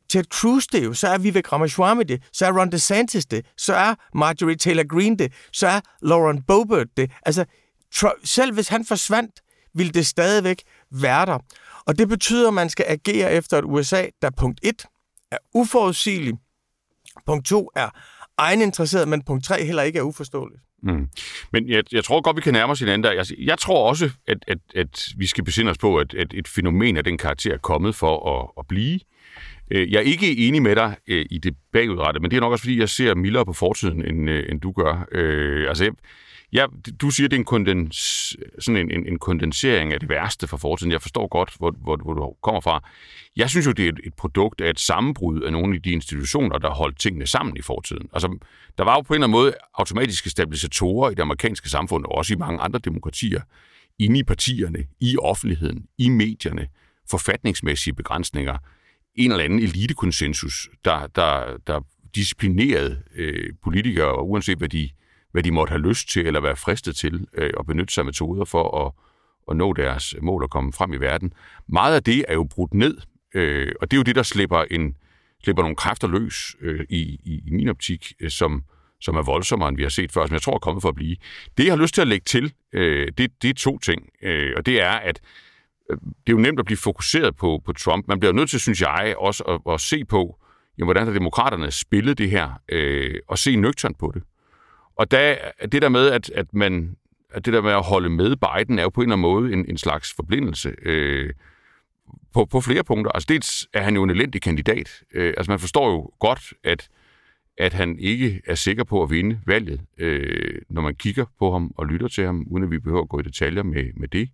[0.09, 3.73] Ted Cruz det jo, så er Vivek Ramaswamy det, så er Ron DeSantis det, så
[3.73, 7.11] er Marjorie Taylor Greene det, så er Lauren Boebert det.
[7.25, 7.45] Altså,
[8.23, 9.31] selv hvis han forsvandt,
[9.73, 11.39] ville det stadigvæk være der.
[11.85, 14.85] Og det betyder, at man skal agere efter et USA, der punkt 1
[15.31, 16.33] er uforudsigelig,
[17.25, 17.89] punkt 2 er
[18.37, 20.61] egeninteresseret, men punkt 3 heller ikke er uforståeligt.
[20.83, 21.07] Mm.
[21.51, 23.11] Men jeg, jeg tror godt, vi kan nærme os hinanden der.
[23.11, 26.47] Jeg, jeg tror også, at, at, at vi skal besinde os på, at, at et
[26.47, 28.99] fænomen af den karakter er kommet for at, at blive.
[29.71, 32.51] Øh, jeg er ikke enig med dig øh, i det bagudrettede, men det er nok
[32.51, 35.07] også, fordi jeg ser mildere på fortiden, end, øh, end du gør.
[35.69, 35.93] Altså, jeg,
[36.53, 36.65] Ja,
[37.01, 37.97] du siger, det er en, kondens,
[38.59, 40.91] sådan en, en, en kondensering af det værste fra fortiden.
[40.91, 42.89] Jeg forstår godt, hvor, hvor, hvor du kommer fra.
[43.35, 45.91] Jeg synes jo, det er et, et produkt af et sammenbrud af nogle af de
[45.91, 48.09] institutioner, der holdt tingene sammen i fortiden.
[48.13, 48.38] Altså,
[48.77, 52.12] der var jo på en eller anden måde automatiske stabilisatorer i det amerikanske samfund, og
[52.12, 53.41] også i mange andre demokratier,
[53.99, 56.67] inde i partierne, i offentligheden, i medierne,
[57.09, 58.57] forfatningsmæssige begrænsninger,
[59.15, 61.81] en eller anden elitekonsensus, der, der, der
[62.15, 64.89] disciplinerede øh, politikere, uanset hvad de
[65.31, 68.05] hvad de måtte have lyst til eller være fristet til øh, at benytte sig af
[68.05, 68.91] metoder for at,
[69.51, 71.33] at nå deres mål og komme frem i verden.
[71.67, 72.97] Meget af det er jo brudt ned,
[73.35, 74.97] øh, og det er jo det, der slipper, en,
[75.43, 78.63] slipper nogle kræfter løs øh, i, i, i min optik, øh, som,
[79.01, 80.95] som er voldsommere, end vi har set før, som jeg tror er kommet for at
[80.95, 81.15] blive.
[81.57, 84.53] Det, jeg har lyst til at lægge til, øh, det, det er to ting, øh,
[84.57, 85.21] og det er, at
[85.91, 88.07] øh, det er jo nemt at blive fokuseret på, på Trump.
[88.07, 90.39] Man bliver nødt til, synes jeg, også at, at se på,
[90.77, 94.23] jamen, hvordan har demokraterne spillet det her, øh, og se nøgternt på det.
[94.99, 95.35] Og der,
[95.71, 96.95] det der med, at, at man
[97.33, 99.53] at det der med at holde med Biden, er jo på en eller anden måde
[99.53, 101.33] en, en slags forblindelse øh,
[102.33, 103.12] på, på flere punkter.
[103.12, 105.03] Altså dels er han jo en elendig kandidat.
[105.13, 106.89] Øh, altså man forstår jo godt, at,
[107.57, 111.71] at han ikke er sikker på at vinde valget, øh, når man kigger på ham
[111.77, 114.29] og lytter til ham, uden at vi behøver at gå i detaljer med, med det.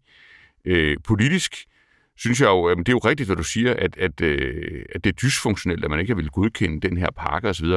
[0.65, 1.56] Øh, politisk
[2.17, 5.04] synes jeg jo, at det er jo rigtigt, hvad du siger, at, at, øh, at
[5.04, 7.67] det er dysfunktionelt, at man ikke vil godkende den her pakke osv.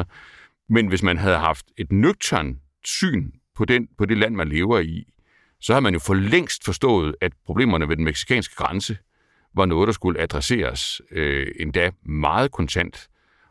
[0.68, 4.78] Men hvis man havde haft et nøgtern syn på, den, på det land, man lever
[4.78, 5.04] i,
[5.60, 8.96] så har man jo for længst forstået, at problemerne ved den meksikanske grænse
[9.54, 13.08] var noget, der skulle adresseres øh, endda meget kontant,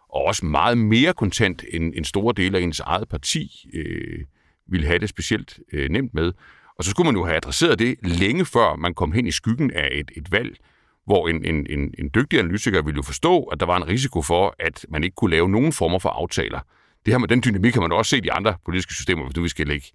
[0.10, 4.26] og også meget mere kontant, end en stor del af ens eget parti øh,
[4.68, 6.34] ville have det specielt øh, nemt med.
[6.78, 9.72] Og så skulle man jo have adresseret det længe før man kom hen i skyggen
[9.72, 10.58] af et, et valg,
[11.06, 14.22] hvor en, en, en, en dygtig analytiker ville jo forstå, at der var en risiko
[14.22, 16.60] for, at man ikke kunne lave nogen former for aftaler,
[17.08, 19.42] det her med den dynamik har man også set i andre politiske systemer, hvis nu
[19.42, 19.88] vi skal lægge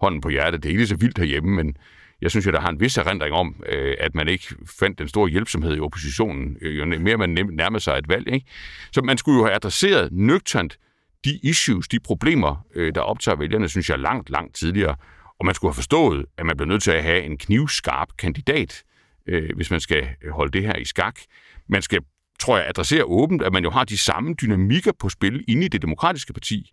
[0.00, 0.62] hånden på hjertet.
[0.62, 1.76] Det er ikke så vildt herhjemme, men
[2.22, 5.08] jeg synes jo, der har en vis erindring om, øh, at man ikke fandt den
[5.08, 8.28] store hjælpsomhed i oppositionen, øh, jo mere man nærmede sig et valg.
[8.32, 8.46] Ikke?
[8.92, 10.78] Så man skulle jo have adresseret nøgternt
[11.24, 14.96] de issues, de problemer, øh, der optager vælgerne, synes jeg langt, langt tidligere.
[15.40, 18.82] Og man skulle have forstået, at man bliver nødt til at have en knivskarp kandidat,
[19.26, 21.20] øh, hvis man skal holde det her i skak.
[21.68, 22.00] Man skal
[22.38, 25.68] tror jeg, adresserer åbent, at man jo har de samme dynamikker på spil inde i
[25.68, 26.72] det demokratiske parti.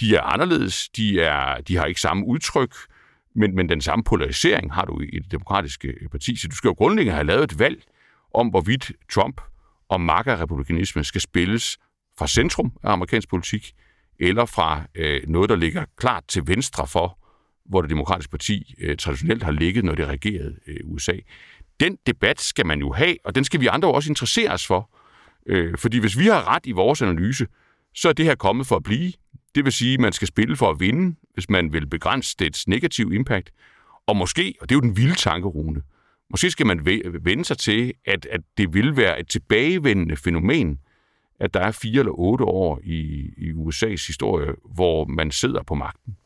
[0.00, 2.74] De er anderledes, de, er, de har ikke samme udtryk,
[3.34, 6.36] men, men den samme polarisering har du i det demokratiske øh, parti.
[6.36, 7.82] Så du skal jo grundlæggende have lavet et valg
[8.34, 9.40] om, hvorvidt Trump
[9.88, 11.78] og MAGA-republikanisme skal spilles
[12.18, 13.72] fra centrum af amerikansk politik,
[14.18, 17.18] eller fra øh, noget, der ligger klart til venstre for,
[17.64, 21.12] hvor det demokratiske parti øh, traditionelt har ligget, når det regerede øh, USA.
[21.80, 24.90] Den debat skal man jo have, og den skal vi andre også interessere os for.
[25.46, 27.46] Øh, fordi hvis vi har ret i vores analyse,
[27.94, 29.12] så er det her kommet for at blive.
[29.54, 32.68] Det vil sige, at man skal spille for at vinde, hvis man vil begrænse dets
[32.68, 33.50] negative impact.
[34.06, 35.82] Og måske, og det er jo den vilde tankerune,
[36.30, 36.86] måske skal man
[37.20, 40.78] vende sig til, at, at det vil være et tilbagevendende fænomen,
[41.40, 45.74] at der er fire eller otte år i, i USA's historie, hvor man sidder på
[45.74, 46.16] magten.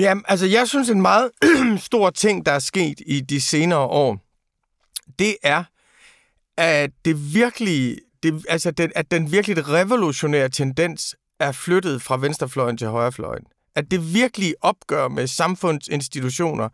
[0.00, 1.30] Ja, altså jeg synes en meget
[1.88, 4.18] stor ting, der er sket i de senere år,
[5.18, 5.64] det er,
[6.58, 12.76] at det virkelig, det, altså den, at den virkelig revolutionære tendens er flyttet fra venstrefløjen
[12.76, 13.44] til højrefløjen.
[13.76, 16.68] At det virkelige opgør med samfundsinstitutioner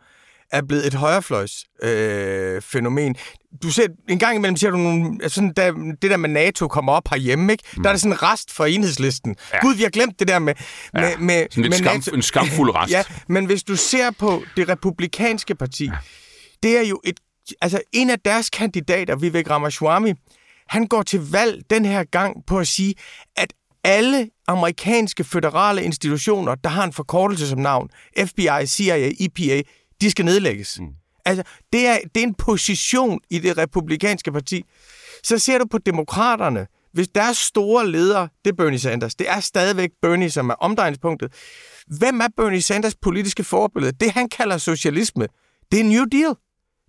[0.53, 3.17] er blevet et højrefløjs øh, fænomen.
[3.63, 6.69] Du ser, en gang imellem ser du nogle, altså sådan, der, det der med NATO
[6.69, 7.65] kommer op herhjemme, ikke?
[7.77, 7.83] Mm.
[7.83, 9.37] der er der sådan en rest for enhedslisten.
[9.53, 9.59] Ja.
[9.61, 10.55] Gud, vi har glemt det der med...
[10.95, 12.15] Ja, med, med sådan med skam, NATO.
[12.15, 12.93] en skamfuld rest.
[12.93, 15.93] Ja, men hvis du ser på det republikanske parti, ja.
[16.63, 17.21] det er jo et...
[17.61, 20.15] Altså, en af deres kandidater, Vivek Ramaswamy,
[20.69, 22.95] han går til valg den her gang på at sige,
[23.37, 23.53] at
[23.85, 27.89] alle amerikanske føderale institutioner, der har en forkortelse som navn,
[28.25, 29.63] FBI, CIA, EPA,
[30.01, 30.81] de skal nedlægges.
[30.81, 30.87] Mm.
[31.25, 34.63] Altså, det er, det er en position i det republikanske parti.
[35.23, 36.67] Så ser du på demokraterne.
[36.93, 41.33] Hvis deres store leder, det er Bernie Sanders, det er stadigvæk Bernie, som er omdrejningspunktet.
[41.99, 43.93] Hvem er Bernie Sanders politiske forbillede?
[43.93, 45.27] Det, han kalder socialisme,
[45.73, 46.35] det er New Deal.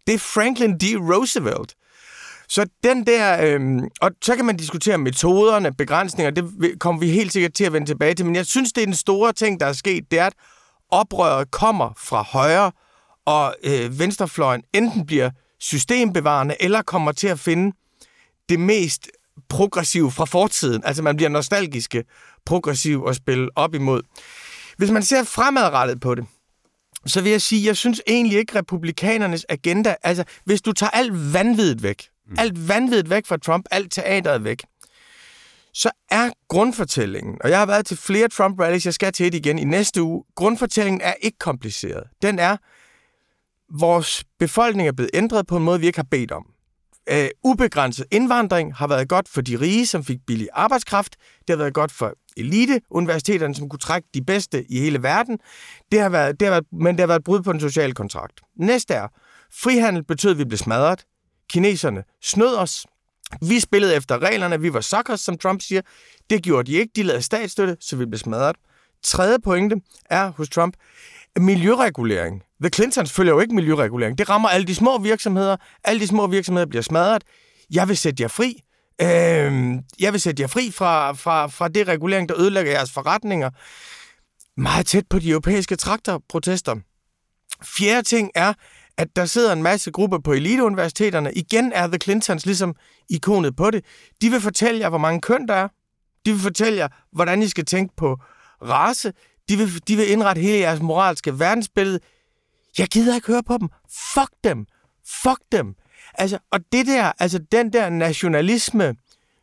[0.08, 0.84] Det er Franklin D.
[0.84, 1.76] Roosevelt.
[2.50, 7.34] Så den der, øh, og så kan man diskutere metoderne, begrænsninger, det kommer vi helt
[7.34, 9.66] sikkert til at vende tilbage til, men jeg synes, det er den store ting, der
[9.66, 10.34] er sket, det er, at
[10.90, 12.72] oprøret kommer fra højre,
[13.26, 17.76] og øh, venstrefløjen enten bliver systembevarende, eller kommer til at finde
[18.50, 19.08] det mest
[19.50, 20.82] progressive fra fortiden.
[20.86, 22.04] Altså man bliver nostalgiske,
[22.46, 24.02] progressiv og spille op imod.
[24.78, 26.26] Hvis man ser fremadrettet på det,
[27.06, 31.34] så vil jeg sige, jeg synes egentlig ikke republikanernes agenda, altså hvis du tager alt
[31.34, 32.36] vanvittigt væk, mm.
[32.40, 34.64] alt vanvittigt væk fra Trump, alt teateret væk,
[35.74, 39.60] så er grundfortællingen, og jeg har været til flere Trump-rallies, jeg skal til et igen
[39.60, 42.04] i næste uge, grundfortællingen er ikke kompliceret.
[42.22, 42.58] Den er,
[43.80, 46.46] vores befolkning er blevet ændret på en måde, vi ikke har bedt om.
[47.10, 51.16] Øh, ubegrænset indvandring har været godt for de rige, som fik billig arbejdskraft.
[51.40, 55.40] Det har været godt for elite-universiteterne, som kunne trække de bedste i hele verden.
[55.92, 58.42] Det har været, det har været, men det har været brud på den sociale kontrakt.
[58.60, 59.08] Næste er,
[59.54, 61.06] frihandel betød, at vi blev smadret.
[61.50, 62.86] Kineserne snød os.
[63.42, 64.62] Vi spillede efter reglerne.
[64.62, 65.82] Vi var suckers, som Trump siger.
[66.30, 66.92] Det gjorde de ikke.
[66.96, 68.56] De lavede statsstøtte, så vi blev smadret.
[69.04, 69.76] Tredje pointe
[70.10, 70.74] er hos Trump,
[71.40, 72.44] miljøregulering.
[72.62, 74.18] The Clintons følger jo ikke miljøregulering.
[74.18, 75.58] Det rammer alle de små virksomheder.
[75.84, 77.24] Alle de små virksomheder bliver smadret.
[77.74, 78.64] Jeg vil sætte jer fri.
[79.02, 83.50] Øh, jeg vil sætte jer fri fra, fra, fra det regulering, der ødelægger jeres forretninger.
[84.58, 86.76] Meget tæt på de europæiske traktorprotester.
[87.64, 88.54] Fjerde ting er,
[88.98, 91.34] at der sidder en masse grupper på eliteuniversiteterne.
[91.34, 92.76] Igen er The Clintons ligesom
[93.10, 93.86] ikonet på det.
[94.22, 95.68] De vil fortælle jer, hvor mange køn der er.
[96.26, 98.18] De vil fortælle jer, hvordan I skal tænke på
[98.62, 99.14] race.
[99.50, 102.00] De vil, de vil indrette hele jeres moralske verdensbillede.
[102.78, 103.70] Jeg gider ikke høre på dem.
[104.14, 104.66] Fuck dem.
[105.24, 105.76] Fuck dem.
[106.14, 108.96] Altså, og det der, altså den der nationalisme,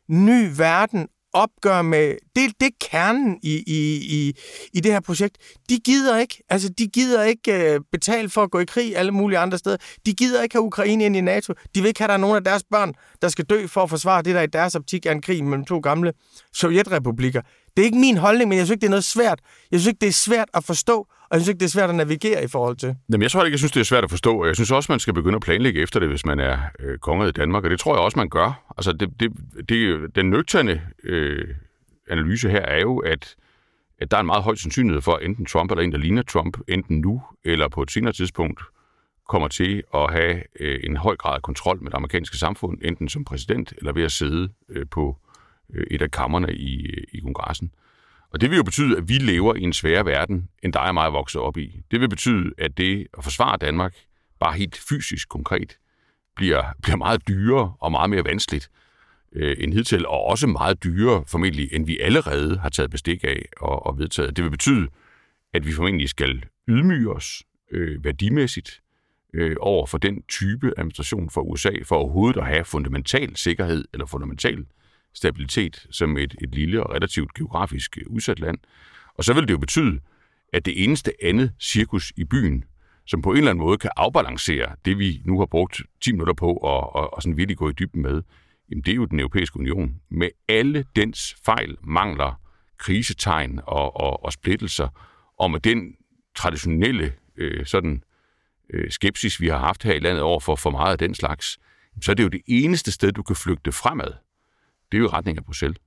[0.08, 4.34] ny verden, opgør med, det, det er kernen i, i, i,
[4.72, 5.36] i det her projekt.
[5.68, 9.12] De gider ikke, altså de gider ikke øh, betale for at gå i krig alle
[9.12, 9.76] mulige andre steder.
[10.06, 11.52] De gider ikke have Ukraine ind i NATO.
[11.74, 13.82] De vil ikke have, at der er nogen af deres børn, der skal dø for
[13.82, 16.12] at forsvare det, der i deres optik er en krig mellem to gamle
[16.52, 17.42] sovjetrepublikker.
[17.76, 19.38] Det er ikke min holdning, men jeg synes ikke, det er noget svært.
[19.70, 21.90] Jeg synes ikke, det er svært at forstå, og jeg synes ikke, det er svært
[21.90, 22.96] at navigere i forhold til.
[23.12, 24.92] Jamen, jeg tror ikke, jeg synes, det er svært at forstå, og jeg synes også,
[24.92, 27.70] man skal begynde at planlægge efter det, hvis man er øh, konge i Danmark, og
[27.70, 28.74] det tror jeg også, man gør.
[28.78, 29.32] Altså, det, det,
[29.68, 31.48] det, den nøgterne øh,
[32.10, 33.34] analyse her er jo, at,
[33.98, 36.22] at der er en meget høj sandsynlighed for, at enten Trump eller en, der ligner
[36.22, 38.60] Trump, enten nu eller på et senere tidspunkt,
[39.28, 43.08] kommer til at have øh, en høj grad af kontrol med det amerikanske samfund, enten
[43.08, 45.33] som præsident eller ved at sidde øh, på øh,
[45.74, 47.70] Øh, et af kammerne i, øh, i kongressen.
[48.30, 50.94] Og det vil jo betyde, at vi lever i en sværere verden, end dig og
[50.94, 51.82] mig er vokset op i.
[51.90, 53.94] Det vil betyde, at det at forsvare Danmark,
[54.40, 55.78] bare helt fysisk konkret,
[56.36, 58.70] bliver, bliver meget dyrere og meget mere vanskeligt
[59.32, 63.48] øh, end hidtil, og også meget dyrere formentlig, end vi allerede har taget bestik af
[63.56, 64.36] og, og vedtaget.
[64.36, 64.88] Det vil betyde,
[65.54, 68.82] at vi formentlig skal ydmyge os øh, værdimæssigt
[69.34, 74.06] øh, over for den type administration fra USA, for overhovedet at have fundamental sikkerhed eller
[74.06, 74.64] fundamental
[75.14, 78.58] stabilitet som et, et lille og relativt geografisk øh, udsat land.
[79.14, 80.00] Og så vil det jo betyde,
[80.52, 82.64] at det eneste andet cirkus i byen,
[83.06, 86.34] som på en eller anden måde kan afbalancere det, vi nu har brugt 10 minutter
[86.34, 88.22] på og, og, og sådan virkelig gå i dybden med,
[88.70, 89.94] jamen det er jo den europæiske union.
[90.10, 92.40] Med alle dens fejl, mangler,
[92.78, 94.88] krisetegn og, og, og splittelser,
[95.38, 95.94] og med den
[96.36, 98.02] traditionelle øh, sådan,
[98.70, 101.58] øh, skepsis, vi har haft her i landet over for for meget af den slags,
[102.02, 104.12] så er det jo det eneste sted, du kan flygte fremad.
[104.92, 105.78] Det er jo retning af Bruxelles.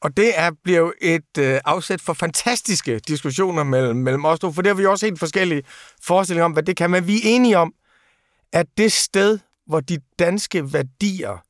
[0.00, 4.52] Og det er, bliver jo et øh, afsæt for fantastiske diskussioner mellem, mellem os to,
[4.52, 5.62] for det har vi også helt forskellige
[6.02, 6.90] forestillinger om, hvad det kan.
[6.90, 7.72] Men vi er enige om,
[8.52, 11.42] at det sted, hvor de danske værdier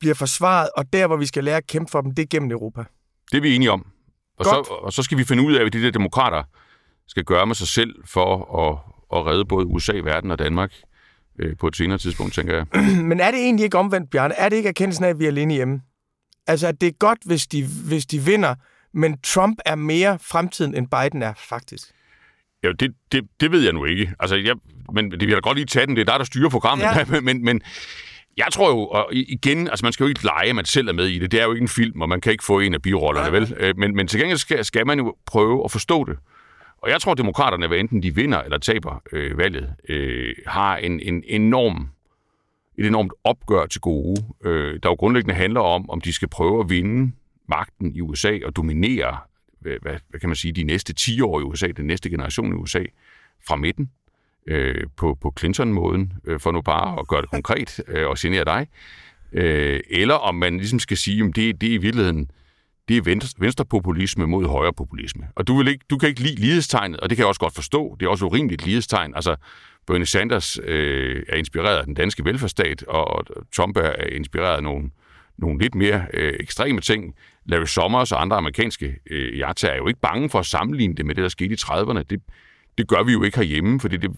[0.00, 2.50] bliver forsvaret, og der, hvor vi skal lære at kæmpe for dem, det er gennem
[2.50, 2.84] Europa.
[3.30, 3.86] Det er vi enige om.
[4.38, 6.42] Og, så, og så skal vi finde ud af, hvad de der demokrater
[7.06, 8.78] skal gøre med sig selv for at,
[9.18, 10.72] at redde både USA, verden og Danmark
[11.38, 12.66] øh, på et senere tidspunkt, tænker jeg.
[13.10, 14.34] Men er det egentlig ikke omvendt, Bjarne?
[14.34, 15.80] Er det ikke erkendelsen af, at vi er alene hjemme?
[16.46, 18.54] Altså, at det er godt, hvis de, hvis de vinder,
[18.92, 21.88] men Trump er mere fremtiden, end Biden er, faktisk.
[22.62, 24.12] Ja, det, det, det ved jeg nu ikke.
[24.20, 24.54] Altså, jeg,
[24.92, 25.96] men det vil jeg da godt lige tage den.
[25.96, 26.84] Det er der, der styrer programmet.
[26.84, 27.20] Ja.
[27.20, 27.62] men, men,
[28.36, 30.92] jeg tror jo, og igen, altså man skal jo ikke lege, at man selv er
[30.92, 31.32] med i det.
[31.32, 33.54] Det er jo ikke en film, og man kan ikke få en af birollerne, vel?
[33.56, 36.16] Øh, men, men til gengæld skal, skal man jo prøve at forstå det.
[36.82, 40.76] Og jeg tror, at demokraterne, hvad enten de vinder eller taber øh, valget, øh, har
[40.76, 41.88] en, en enorm,
[42.78, 46.60] et enormt opgør til gode, øh, der jo grundlæggende handler om, om de skal prøve
[46.60, 47.12] at vinde
[47.48, 49.16] magten i USA og dominere,
[49.60, 52.52] hvad, hvad, hvad kan man sige, de næste 10 år i USA, den næste generation
[52.52, 52.84] i USA,
[53.46, 53.90] fra midten
[54.46, 58.44] øh, på, på Clinton-måden, øh, for nu bare at gøre det konkret øh, og genere
[58.44, 58.66] dig,
[59.32, 62.30] øh, eller om man ligesom skal sige, at det, det er i virkeligheden
[62.88, 65.28] det er venstre, venstrepopulisme mod højrepopulisme.
[65.34, 67.54] Og du, vil ikke, du kan ikke lide lighedstegnet, og det kan jeg også godt
[67.54, 67.96] forstå.
[68.00, 69.14] Det er også urimeligt lighedstegn.
[69.14, 69.36] Altså,
[69.86, 73.24] Bernie Sanders øh, er inspireret af den danske velfærdsstat, og, og
[73.56, 74.90] Trump er inspireret af nogle,
[75.38, 77.14] nogle lidt mere øh, ekstreme ting.
[77.46, 81.06] Larry Summers og andre amerikanske øh, jagttager er jo ikke bange for at sammenligne det
[81.06, 82.02] med det, der skete i 30'erne.
[82.02, 82.20] Det,
[82.78, 84.10] det gør vi jo ikke herhjemme, fordi det,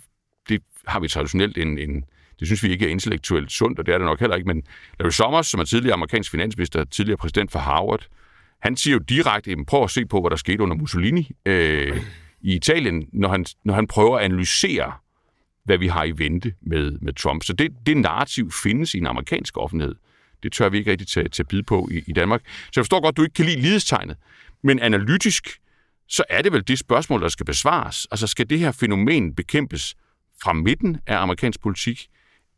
[0.49, 2.05] det har vi traditionelt en, en,
[2.41, 4.49] det synes vi ikke er intellektuelt sundt, og det er det nok heller ikke.
[4.49, 4.63] Men
[5.01, 8.07] Larry Summers, som er tidligere amerikansk finansminister, tidligere præsident for Harvard,
[8.61, 12.01] han siger jo direkte, prøv at se på, hvad der skete under Mussolini øh,
[12.41, 14.93] i Italien, når han, når han prøver at analysere,
[15.67, 17.43] hvad vi har i vente med, med Trump.
[17.45, 19.95] Så det, det narrativ findes i en amerikansk offentlighed.
[20.43, 22.41] Det tør vi ikke rigtig tage, tage bid på i, i Danmark.
[22.47, 24.17] Så jeg forstår godt, at du ikke kan lide lidestegnet.
[24.63, 25.49] Men analytisk,
[26.09, 28.07] så er det vel det spørgsmål, der skal besvares.
[28.11, 29.95] Altså skal det her fænomen bekæmpes
[30.43, 32.09] fra midten af amerikansk politik,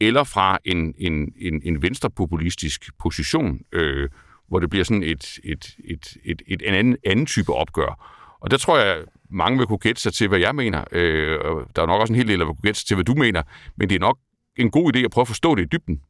[0.00, 4.08] eller fra en, en, en, en venstrepopulistisk position, øh,
[4.48, 8.18] hvor det bliver sådan et, et, et, et, et en anden, anden type opgør.
[8.40, 10.84] Og der tror jeg, mange vil kunne gætte sig til, hvad jeg mener.
[10.92, 11.38] Øh,
[11.76, 13.14] der er nok også en hel del, der vil kunne gætte sig til, hvad du
[13.14, 13.42] mener.
[13.76, 14.18] Men det er nok
[14.56, 16.00] en god idé at prøve at forstå det i dybden.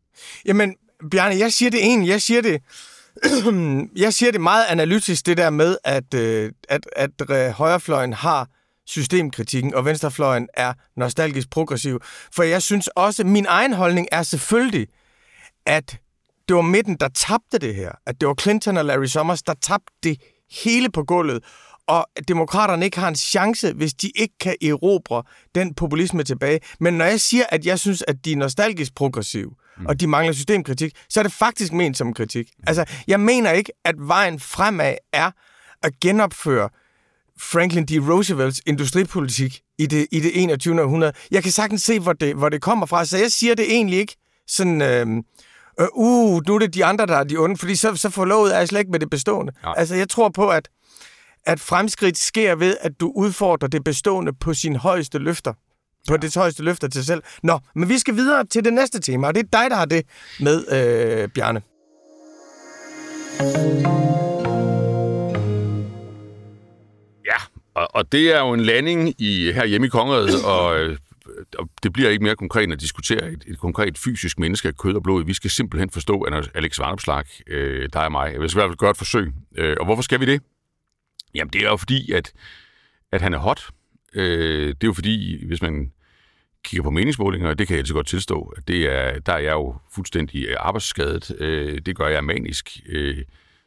[0.45, 0.75] Jamen,
[1.11, 2.09] Bjarne, jeg siger det egentlig.
[2.09, 2.63] Jeg siger det,
[4.05, 8.49] jeg siger det meget analytisk, det der med, at, øh, at, at, at højrefløjen har
[8.87, 12.01] systemkritikken, og venstrefløjen er nostalgisk progressiv.
[12.35, 14.87] For jeg synes også, min egen holdning er selvfølgelig,
[15.67, 15.99] at
[16.49, 17.93] det var midten, der tabte det her.
[18.07, 20.17] At det var Clinton og Larry Summers, der tabte det
[20.65, 21.45] hele på gulvet.
[21.89, 25.23] Og at demokraterne ikke har en chance, hvis de ikke kan erobre
[25.55, 26.61] den populisme tilbage.
[26.81, 29.87] Men når jeg siger, at jeg synes, at de er nostalgisk progressive, mm.
[29.87, 32.51] og de mangler systemkritik, så er det faktisk ment som kritik.
[32.59, 32.65] Mm.
[32.67, 35.31] Altså, jeg mener ikke, at vejen fremad er
[35.83, 36.69] at genopføre
[37.41, 37.91] Franklin D.
[37.91, 40.83] Roosevelts industripolitik i det, i det 21.
[40.83, 41.13] århundrede.
[41.31, 43.99] Jeg kan sagtens se, hvor det, hvor det kommer fra, så jeg siger det egentlig
[43.99, 44.17] ikke
[44.49, 44.83] sådan...
[44.83, 45.07] Øh,
[45.81, 48.55] øh, uh, nu er det de andre, der er de onde, fordi så, så forlovet
[48.55, 49.53] er jeg slet ikke med det bestående.
[49.65, 49.73] Ja.
[49.77, 50.69] Altså, jeg tror på, at,
[51.49, 55.53] at fremskridt sker ved, at du udfordrer det bestående på sin højeste løfter.
[56.09, 56.17] På ja.
[56.17, 57.23] det højeste løfter til selv.
[57.43, 59.85] Nå, men vi skal videre til det næste tema, og det er dig, der har
[59.85, 60.03] det
[60.41, 61.63] med, øh, Bjarne.
[67.27, 67.39] Ja,
[67.75, 70.97] og, og det er jo en landing i her hjemme i kongeriget, og øh,
[71.59, 74.77] og det bliver ikke mere konkret end at diskutere et, et konkret fysisk menneske af
[74.77, 75.25] kød og blod.
[75.25, 78.69] Vi skal simpelthen forstå, at Alex Varnopslag, øh, dig og mig, jeg vil i hvert
[78.69, 79.33] fald gøre et forsøg.
[79.57, 80.43] Øh, og hvorfor skal vi det?
[81.35, 82.33] Jamen, det er jo fordi, at,
[83.13, 83.71] at han er hot.
[84.15, 85.93] Øh, det er jo fordi, hvis man
[86.65, 89.53] kigger på meningsmålinger, det kan jeg altid godt tilstå, at det er, der er jeg
[89.53, 91.37] jo fuldstændig øh, arbejdsskadet.
[91.41, 92.81] Øh, det gør jeg manisk.
[92.89, 93.25] Øh,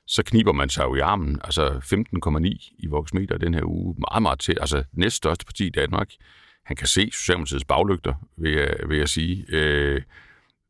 [0.08, 1.40] så kniber man sig jo i armen.
[1.44, 3.96] Altså 15,9 i voksmeter den her uge.
[3.98, 4.58] Meget, meget til.
[4.62, 6.10] Altså næststørste parti i Danmark
[6.64, 9.46] han kan se Socialdemokratiets baglygter, vil jeg, vil jeg sige.
[9.50, 10.02] Øh,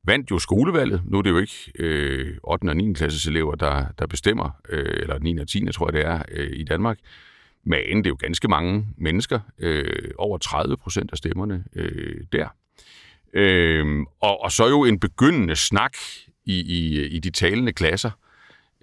[0.03, 1.01] vandt jo skolevalget.
[1.05, 2.69] Nu er det jo ikke øh, 8.
[2.69, 2.93] og 9.
[2.93, 5.37] klasses elever, der, der bestemmer, øh, eller 9.
[5.37, 5.71] og 10.
[5.71, 6.97] tror jeg det er, øh, i Danmark.
[7.63, 12.47] Men det er jo ganske mange mennesker, øh, over 30 procent af stemmerne øh, der.
[13.33, 15.93] Øh, og, og så jo en begyndende snak
[16.45, 18.11] i, i, i de talende klasser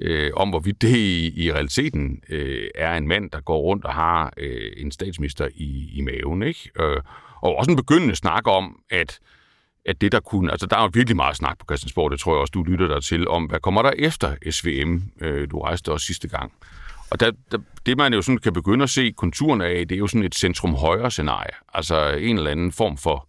[0.01, 3.95] øh, om, hvorvidt det i, i realiteten øh, er en mand, der går rundt og
[3.95, 6.43] har øh, en statsminister i, i maven.
[6.43, 6.71] Ikke?
[6.81, 7.03] Øh,
[7.41, 9.19] og også en begyndende snak om, at
[9.89, 12.33] at det der kunne, altså der er jo virkelig meget snak på Christiansborg, det tror
[12.35, 15.93] jeg også, du lytter der til, om hvad kommer der efter SVM, øh, du rejste
[15.93, 16.53] også sidste gang.
[17.11, 19.99] Og der, der, det man jo sådan kan begynde at se konturen af, det er
[19.99, 23.29] jo sådan et centrum-højre scenarie, altså en eller anden form for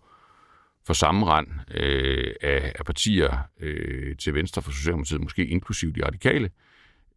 [0.87, 6.49] for sammenrend øh, af, af partier øh, til venstre for Socialdemokratiet, måske inklusive de radikale,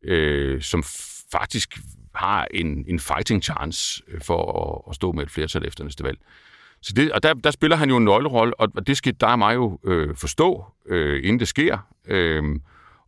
[0.02, 0.82] øh, som
[1.32, 1.78] faktisk
[2.14, 6.04] har en, en fighting chance øh, for at, at stå med et flertal efter næste
[6.04, 6.18] valg.
[6.82, 9.38] Så det, og der, der spiller han jo en nøglerolle, og det skal dig og
[9.38, 11.78] mig jo øh, forstå, øh, inden det sker.
[12.08, 12.42] Øh,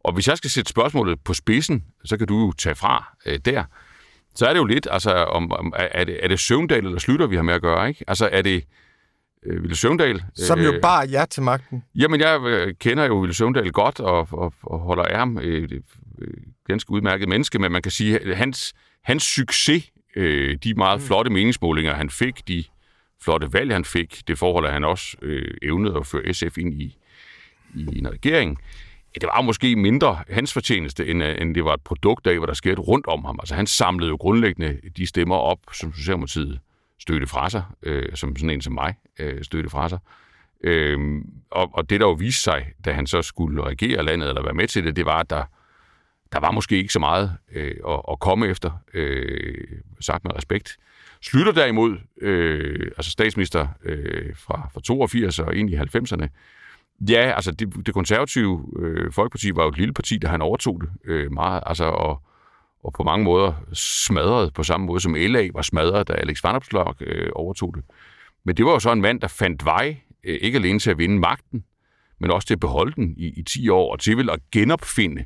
[0.05, 3.39] og hvis jeg skal sætte spørgsmålet på spidsen, så kan du jo tage fra øh,
[3.45, 3.65] der.
[4.35, 7.27] Så er det jo lidt, altså, om, om, er, det, er det Søvndal eller Slytter,
[7.27, 8.05] vi har med at gøre, ikke?
[8.09, 8.65] Altså, er det,
[9.47, 10.25] øh, Ville Søvndal.
[10.35, 11.85] Som jo øh, bare ja til magten.
[11.95, 15.39] Jamen, jeg øh, kender jo Ville Søvndal godt og, og, og holder af ham.
[15.39, 15.69] Øh,
[16.19, 16.35] øh,
[16.67, 21.07] ganske udmærket menneske, men man kan sige, at hans, hans succes, øh, de meget mm.
[21.07, 22.65] flotte meningsmålinger, han fik, de
[23.25, 26.75] flotte valg, han fik, det forhold, at han også øh, evnede at føre SF ind
[26.75, 26.97] i,
[27.75, 28.59] i en regering,
[29.15, 32.47] det var måske mindre hans fortjeneste, end, øh, end det var et produkt af, hvad
[32.47, 33.39] der skete rundt om ham.
[33.41, 36.61] Altså han samlede jo grundlæggende de stemmer op, som Socialdemokratiet
[36.99, 39.99] støtte fra sig, øh, som sådan en som mig øh, støtte fra sig.
[40.65, 44.43] Øh, og, og det, der jo viste sig, da han så skulle regere landet, eller
[44.43, 45.45] være med til det, det var, at der,
[46.35, 49.55] der var måske ikke så meget øh, at, at komme efter, øh,
[50.01, 50.77] sagt med respekt.
[51.23, 56.27] Slutter derimod, øh, altså statsminister øh, fra, fra 82 og ind i 90'erne,
[57.09, 60.81] ja, altså det, det konservative øh, Folkeparti var jo et lille parti, da han overtog
[60.81, 62.23] det øh, meget, altså og,
[62.85, 66.55] og på mange måder smadret på samme måde som LA var smadret, da Alex Van
[66.55, 67.85] Opslag øh, overtog det.
[68.45, 70.99] Men det var jo så en mand, der fandt vej, øh, ikke alene til at
[70.99, 71.65] vinde magten,
[72.21, 75.25] men også til at beholde den i, i 10 år, og til vel at genopfinde,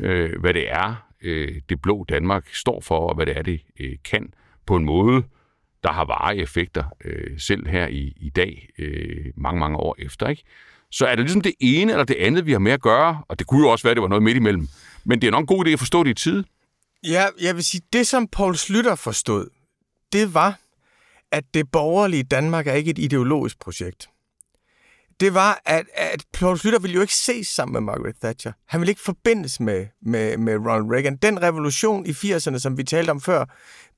[0.00, 3.60] øh, hvad det er, øh, det blå Danmark står for, og hvad det er, det
[3.80, 4.32] øh, kan,
[4.66, 5.22] på en måde,
[5.82, 10.28] der har varige effekter, øh, selv her i, i dag, øh, mange, mange år efter.
[10.28, 10.42] Ikke?
[10.90, 13.38] Så er det ligesom det ene eller det andet, vi har med at gøre, og
[13.38, 14.68] det kunne jo også være, at det var noget midt imellem.
[15.04, 16.44] Men det er nok en god idé at forstå det i tid.
[17.06, 19.48] Ja, jeg vil sige, det som Paul Slytter forstod,
[20.12, 20.58] det var,
[21.32, 24.08] at det borgerlige Danmark er ikke et ideologisk projekt.
[25.20, 28.52] Det var, at, at Paul Slytter ville jo ikke ses sammen med Margaret Thatcher.
[28.66, 31.16] Han ville ikke forbindes med, med, med Ronald Reagan.
[31.16, 33.44] Den revolution i 80'erne, som vi talte om før,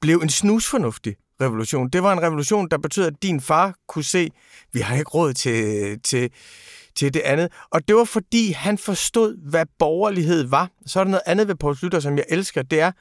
[0.01, 1.89] blev en snusfornuftig revolution.
[1.89, 4.31] Det var en revolution, der betød, at din far kunne se,
[4.73, 6.31] vi har ikke råd til, til,
[6.97, 7.53] til det andet.
[7.71, 10.71] Og det var fordi, han forstod, hvad borgerlighed var.
[10.87, 12.93] Så er der noget andet ved Paul Slytter, som jeg elsker, det er,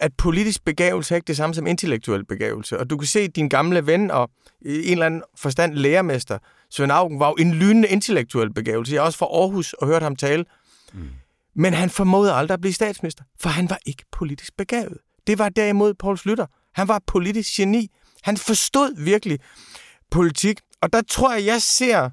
[0.00, 2.78] at politisk begavelse er ikke det samme som intellektuel begavelse.
[2.78, 4.30] Og du kan se, at din gamle ven og
[4.60, 6.38] i en eller anden forstand lærermester,
[6.70, 8.94] Svend Augen, var jo en lynende intellektuel begavelse.
[8.94, 10.44] Jeg har også fra Aarhus og hørt ham tale.
[10.92, 11.08] Mm.
[11.54, 14.98] Men han formåede aldrig at blive statsminister, for han var ikke politisk begavet.
[15.26, 16.46] Det var derimod Poul Slytter.
[16.74, 17.90] Han var politisk geni.
[18.22, 19.38] Han forstod virkelig
[20.10, 20.60] politik.
[20.80, 22.10] Og der tror jeg, jeg ser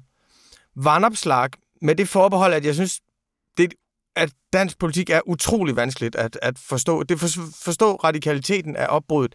[0.76, 1.50] vandopslag
[1.82, 3.00] med det forbehold, at jeg synes,
[3.58, 3.74] det,
[4.16, 7.02] at dansk politik er utrolig vanskeligt at, at forstå.
[7.02, 7.28] Det for,
[7.64, 9.34] forstå radikaliteten af opbruddet.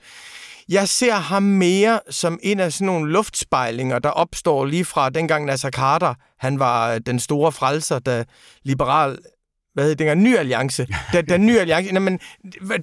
[0.69, 5.45] Jeg ser ham mere som en af sådan nogle luftspejlinger, der opstår lige fra dengang
[5.45, 8.23] Nasser Carter, han var den store frelser, da
[8.63, 9.17] liberal
[9.73, 10.87] hvad hedder det, ny alliance.
[11.13, 12.19] Da, da ny alliance, jamen,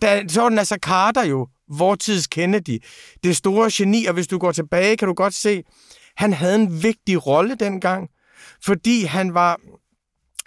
[0.03, 2.83] da, så var Nasser Carter jo vortids Kennedy,
[3.25, 5.63] det store geni, og hvis du går tilbage, kan du godt se,
[6.17, 8.11] han havde en vigtig rolle dengang
[8.65, 9.61] fordi han var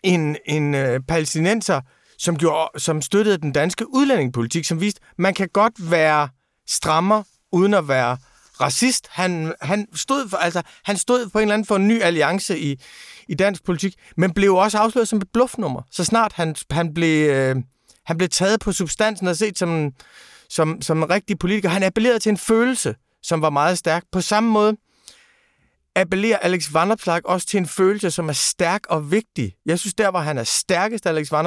[0.04, 1.82] en, en øh, palæstinenser,
[2.18, 6.30] som, gjorde, som støttede den danske udlændingepolitik, som viste, man kan godt være
[6.68, 8.18] strammer, uden at være
[8.62, 9.08] racist.
[9.12, 12.60] Han, han, stod for, altså, han stod på en eller anden for en ny alliance
[12.60, 12.82] i,
[13.28, 15.82] i dansk politik, men blev også afsløret som et bluffnummer.
[15.91, 17.56] Så snart han, han, blev, øh,
[18.06, 19.91] han blev taget på substansen og set som,
[20.50, 21.70] som, som en rigtig politiker.
[21.70, 24.04] Han appellerede til en følelse, som var meget stærk.
[24.12, 24.78] På samme måde
[25.96, 29.56] appellerer Alex Van også til en følelse, som er stærk og vigtig.
[29.66, 31.46] Jeg synes, der hvor han er stærkest, Alex Van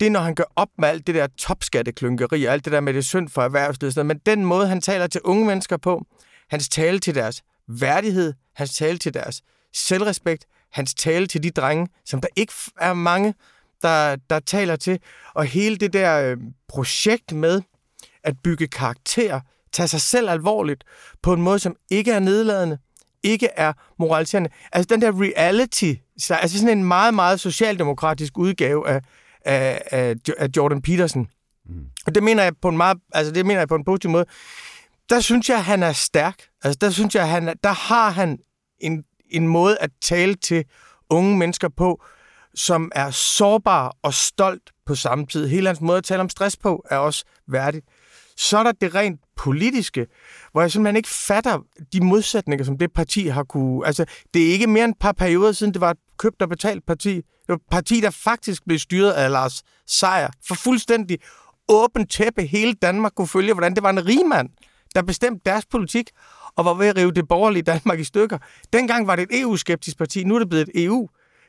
[0.00, 2.80] det er, når han gør op med alt det der topskatteklynkeri og alt det der
[2.80, 4.06] med det synd for erhvervslivet.
[4.06, 6.06] Men den måde, han taler til unge mennesker på,
[6.50, 9.42] hans tale til deres værdighed, hans tale til deres
[9.74, 13.34] selvrespekt, hans tale til de drenge, som der ikke er mange,
[13.82, 15.00] der, der taler til,
[15.34, 16.36] og hele det der øh,
[16.68, 17.62] projekt med
[18.24, 19.40] at bygge karakter,
[19.72, 20.84] tage sig selv alvorligt
[21.22, 22.78] på en måde, som ikke er nedladende,
[23.22, 24.50] ikke er moraliserende.
[24.72, 25.94] Altså den der reality,
[26.30, 29.00] altså sådan en meget, meget socialdemokratisk udgave af,
[29.44, 31.26] af, af, af Jordan Peterson.
[31.66, 31.84] Mm.
[32.06, 34.24] Og det mener jeg på en meget, altså det mener jeg på en positiv måde.
[35.10, 36.42] Der synes jeg, han er stærk.
[36.64, 38.38] Altså der synes jeg, han, der har han
[38.80, 40.64] en, en måde at tale til
[41.10, 42.02] unge mennesker på,
[42.54, 45.48] som er sårbar og stolt på samme tid.
[45.48, 47.86] Hele hans måde at tale om stress på er også værdigt.
[48.36, 50.06] Så er der det rent politiske,
[50.52, 51.58] hvor jeg simpelthen ikke fatter
[51.92, 53.86] de modsætninger, som det parti har kunne...
[53.86, 56.48] Altså, det er ikke mere end et par perioder siden, det var et købt og
[56.48, 57.14] betalt parti.
[57.16, 60.28] Det var et parti, der faktisk blev styret af Lars Seier.
[60.48, 61.18] For fuldstændig
[61.68, 64.48] åben tæppe hele Danmark kunne følge, hvordan det var en rigmand,
[64.94, 66.10] der bestemte deres politik,
[66.56, 68.38] og var ved at rive det borgerlige Danmark i stykker.
[68.72, 71.08] Dengang var det et EU-skeptisk parti, nu er det blevet et EU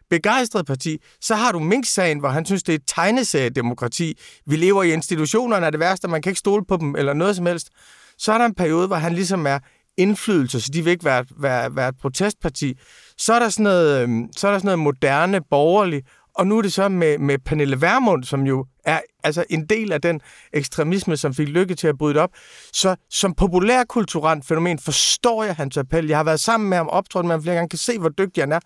[0.10, 4.18] begejstret parti, så har du Mink-sagen, hvor han synes, det er et tegneseriedemokrati.
[4.46, 7.36] Vi lever i institutionerne er det værste, man kan ikke stole på dem, eller noget
[7.36, 7.70] som helst.
[8.18, 9.60] Så er der en periode, hvor han ligesom er
[9.98, 12.78] indflydelse, så de vil ikke være, være, være et protestparti.
[13.18, 16.04] Så er der sådan noget, øhm, så er der sådan noget moderne, borgerlig,
[16.36, 19.92] og nu er det så med, med Pernille Vermund, som jo er altså en del
[19.92, 20.22] af den
[20.54, 22.30] ekstremisme, som fik lykke til at bryde det op.
[22.74, 26.08] Så som populærkulturelt fænomen forstår jeg hans appel.
[26.08, 28.44] Jeg har været sammen med ham, optrådt med ham flere gange, kan se, hvor dygtig
[28.44, 28.60] han er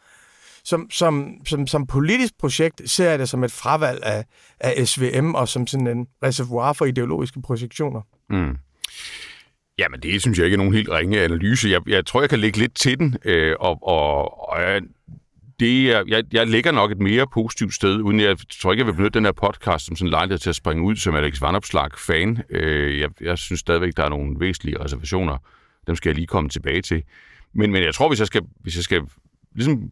[0.63, 4.25] som, som, som, som politisk projekt ser jeg det som et fravalg af,
[4.59, 8.01] af SVM og som sådan en reservoir for ideologiske projektioner.
[8.29, 8.57] Mm.
[9.77, 11.69] Jamen, det synes jeg ikke er nogen helt ringe analyse.
[11.69, 14.81] Jeg, jeg tror, jeg kan lægge lidt til den, øh, og, og, og jeg,
[15.59, 18.87] det er, jeg, jeg ligger nok et mere positivt sted, uden jeg tror ikke, jeg
[18.87, 21.41] vil benytte den her podcast som sådan en lejlighed til at springe ud som Alex
[21.41, 22.43] Vanopslag-fan.
[22.49, 25.37] Øh, jeg, jeg synes stadigvæk, der er nogle væsentlige reservationer.
[25.87, 27.03] Dem skal jeg lige komme tilbage til.
[27.53, 29.01] Men, men jeg tror, hvis jeg skal, hvis jeg skal
[29.55, 29.91] ligesom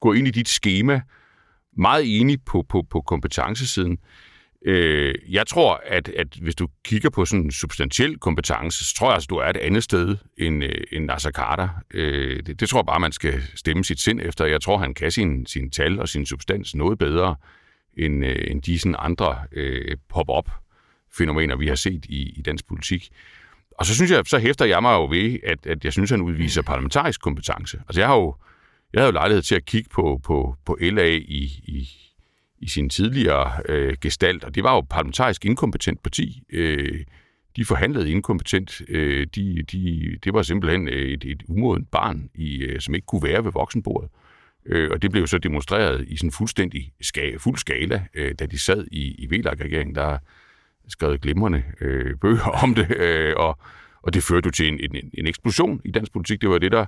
[0.00, 1.00] gå ind i dit schema,
[1.76, 3.98] meget enig på, på, på kompetencesiden,
[4.66, 9.10] Øh, jeg tror, at, at hvis du kigger på sådan en substantiel kompetence, så tror
[9.10, 11.68] jeg, at du er et andet sted end, øh, end Nasser Carter.
[11.94, 14.44] Øh, det, det tror jeg bare, man skal stemme sit sind efter.
[14.46, 17.36] Jeg tror, han kan sin, sin tal og sin substans noget bedre
[17.98, 20.50] end, øh, end de sådan andre øh, pop-up
[21.18, 23.08] fænomener, vi har set i, i dansk politik.
[23.78, 26.20] Og så synes jeg, så hæfter jeg mig jo ved, at, at jeg synes, han
[26.20, 27.78] udviser parlamentarisk kompetence.
[27.88, 28.36] Altså jeg har jo,
[28.92, 31.88] jeg havde jo lejlighed til at kigge på, på, på LA i, i,
[32.58, 36.42] i sin tidligere øh, gestalt, og det var jo parlamentarisk inkompetent parti.
[36.52, 37.04] Øh,
[37.56, 38.82] de forhandlede inkompetent.
[38.88, 43.06] Øh, de, de, det var simpelthen øh, et, et umodent barn, i, øh, som ikke
[43.06, 44.10] kunne være ved voksenbordet.
[44.66, 48.58] Øh, og det blev så demonstreret i sådan fuldstændig ska, fuld skala, øh, da de
[48.58, 50.18] sad i, i VLAG-regeringen, der
[50.88, 53.58] skrev glimrende øh, bøger om det, øh, og,
[54.02, 56.40] og det førte jo til en, en, en eksplosion i dansk politik.
[56.40, 56.86] Det var det, der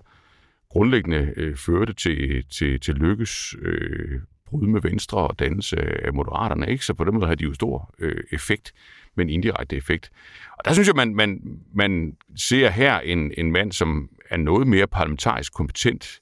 [0.70, 6.70] grundlæggende øh, førte til, til, til lykkes øh, brud med Venstre og dannelse af Moderaterne,
[6.70, 6.84] ikke?
[6.84, 8.72] Så på den måde havde de jo stor øh, effekt,
[9.16, 10.10] men indirekte effekt.
[10.58, 11.40] Og der synes jeg, man, man,
[11.74, 16.20] man ser her en, en mand, som er noget mere parlamentarisk kompetent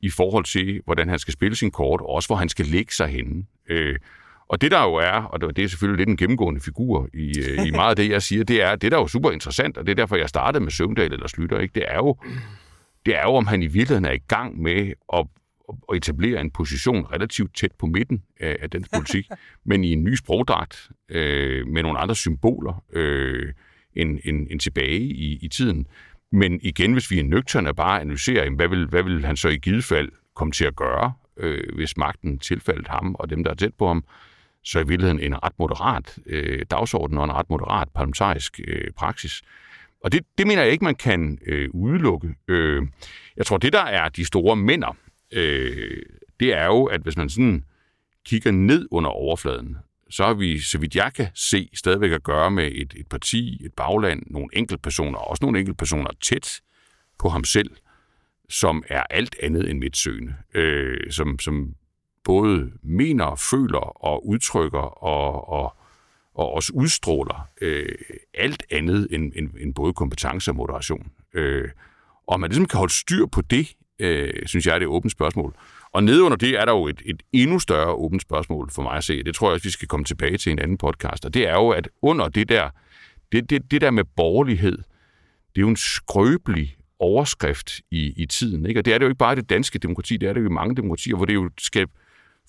[0.00, 2.92] i forhold til, hvordan han skal spille sin kort, og også hvor han skal lægge
[2.94, 3.44] sig henne.
[3.68, 3.98] Øh,
[4.48, 7.66] og det der jo er, og det er selvfølgelig lidt en gennemgående figur i, øh,
[7.66, 9.86] i meget af det, jeg siger, det er, det der er jo super interessant, og
[9.86, 11.74] det er derfor, jeg startede med Søvndal eller Slytter, ikke?
[11.74, 12.16] det er jo,
[13.06, 15.26] det er jo, om han i virkeligheden er i gang med at
[15.92, 19.28] at etablere en position relativt tæt på midten af, af dansk politik,
[19.64, 23.52] men i en ny sprogdragt øh, med nogle andre symboler øh,
[23.96, 25.86] end, end, end tilbage i, i tiden.
[26.32, 29.56] Men igen, hvis vi er nøgterne bare analyserer, hvad vil, hvad vil han så i
[29.56, 33.54] givet fald komme til at gøre, øh, hvis magten tilfældet ham og dem, der er
[33.54, 34.04] tæt på ham,
[34.64, 39.42] så i virkeligheden en ret moderat øh, dagsorden og en ret moderat parlamentarisk øh, praksis.
[40.06, 42.34] Og det, det mener jeg ikke, man kan øh, udelukke.
[42.48, 42.82] Øh,
[43.36, 44.96] jeg tror, det der er de store mænder,
[45.32, 46.02] øh,
[46.40, 47.64] det er jo, at hvis man sådan
[48.26, 49.76] kigger ned under overfladen,
[50.10, 53.60] så har vi, så vidt jeg kan se, stadigvæk at gøre med et, et parti,
[53.64, 56.60] et bagland, nogle enkeltpersoner, også nogle enkeltpersoner tæt
[57.18, 57.70] på ham selv,
[58.48, 61.74] som er alt andet end midtsøgende, øh, som, som
[62.24, 65.76] både mener, føler og udtrykker og, og,
[66.36, 67.88] og også udstråler øh,
[68.34, 71.06] alt andet end, end, end både kompetence og moderation.
[71.34, 71.68] Øh,
[72.26, 73.68] og man ligesom kan holde styr på det
[73.98, 75.54] øh, synes jeg er det åbent spørgsmål.
[75.92, 79.04] Og nedenunder det er der jo et, et endnu større åbent spørgsmål for mig at
[79.04, 79.22] se.
[79.22, 81.24] Det tror jeg også, vi skal komme tilbage til en anden podcast.
[81.24, 82.70] Og det er jo, at under det der,
[83.32, 84.78] det, det, det der med borgerlighed,
[85.54, 88.66] det er jo en skrøbelig overskrift i, i tiden.
[88.66, 88.80] Ikke?
[88.80, 90.46] Og det er det jo ikke bare i det danske demokrati, det er det jo
[90.46, 91.86] i mange demokratier, hvor det jo skal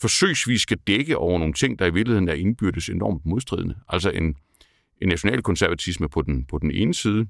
[0.02, 3.76] forsøgsvis skal dække over nogle ting, der i virkeligheden er indbyrdes enormt modstridende.
[3.90, 4.36] Altså en,
[5.02, 7.28] en nationalkonservatisme på den, på den ene side,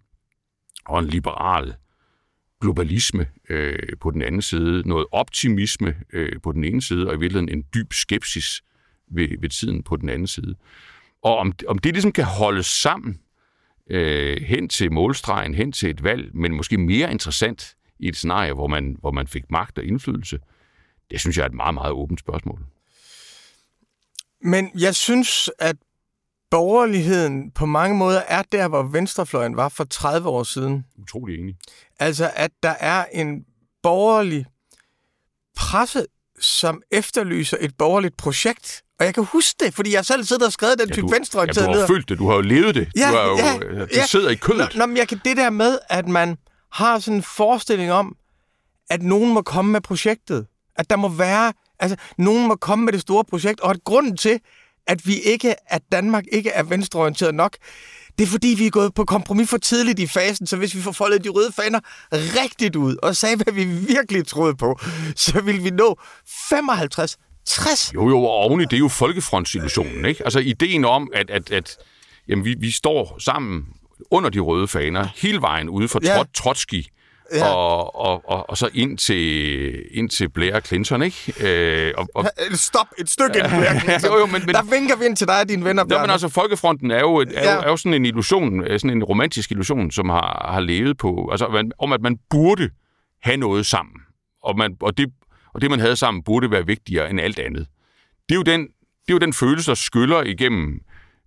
[0.86, 1.74] og en liberal
[2.61, 7.20] globalisme øh, på den anden side, noget optimisme øh, på den ene side, og i
[7.20, 8.63] virkeligheden en dyb skepsis
[9.11, 10.55] ved, ved tiden på den anden side.
[11.22, 13.20] Og om, om det ligesom kan holdes sammen
[13.89, 18.53] øh, hen til målstregen, hen til et valg, men måske mere interessant i et scenarie,
[18.53, 20.39] hvor man, hvor man fik magt og indflydelse,
[21.12, 22.60] det synes jeg er et meget, meget åbent spørgsmål.
[24.41, 25.76] Men jeg synes, at
[26.51, 30.86] borgerligheden på mange måder er der, hvor venstrefløjen var for 30 år siden.
[31.01, 31.55] Utrolig enig.
[31.99, 33.45] Altså, at der er en
[33.84, 34.45] borgerlig
[35.55, 36.05] presse,
[36.39, 38.84] som efterlyser et borgerligt projekt.
[38.99, 41.70] Og jeg kan huske det, fordi jeg selv sidder og skrevet den ja, type venstreorienterede
[41.70, 42.91] Ja, du har følt det, du har jo levet det.
[42.95, 44.05] Ja, du jo, ja, det ja.
[44.05, 44.72] sidder i kødet.
[44.74, 46.38] Nå, nå, men jeg kan det der med, at man
[46.72, 48.16] har sådan en forestilling om,
[48.89, 50.47] at nogen må komme med projektet.
[50.78, 54.18] At der må være, altså, nogen må komme med det store projekt, og at grunden
[54.18, 54.40] til,
[54.88, 57.58] at vi ikke, at Danmark ikke er venstreorienteret nok,
[58.18, 60.82] det er fordi, vi er gået på kompromis for tidligt i fasen, så hvis vi
[60.82, 61.80] får foldet de røde faner
[62.12, 64.80] rigtigt ud og sagde, hvad vi virkelig troede på,
[65.16, 66.00] så vil vi nå
[66.50, 67.92] 55 60.
[67.94, 70.24] Jo, jo, og oveni, det er jo folkefrontsillusionen, ikke?
[70.24, 71.78] Altså ideen om, at, at, at
[72.28, 73.66] jamen, vi, vi står sammen
[74.12, 76.24] under de røde faner, hele vejen ude for ja.
[76.34, 76.86] Trotsky,
[77.34, 77.48] Ja.
[77.54, 81.34] Og, og, og, og så ind til, ind til Blair Clinton, ikke?
[81.88, 82.26] Øh, og, og...
[82.54, 84.10] Stop et stykke ind Blair Clinton.
[84.14, 84.56] jo, jo, men, men...
[84.56, 86.02] Der vinker vi ind til dig og dine venner, Bjarne.
[86.02, 87.54] Ja, men altså, Folkefronten er jo, er, ja.
[87.54, 90.98] jo, er jo sådan en illusion, øh, sådan en romantisk illusion, som har, har levet
[90.98, 92.70] på, altså om at man burde
[93.22, 93.96] have noget sammen.
[94.44, 95.10] Og, man, og, det,
[95.54, 97.68] og det, man havde sammen, burde være vigtigere end alt andet.
[98.30, 100.80] Det er jo den, det er jo den følelse, der skyller igennem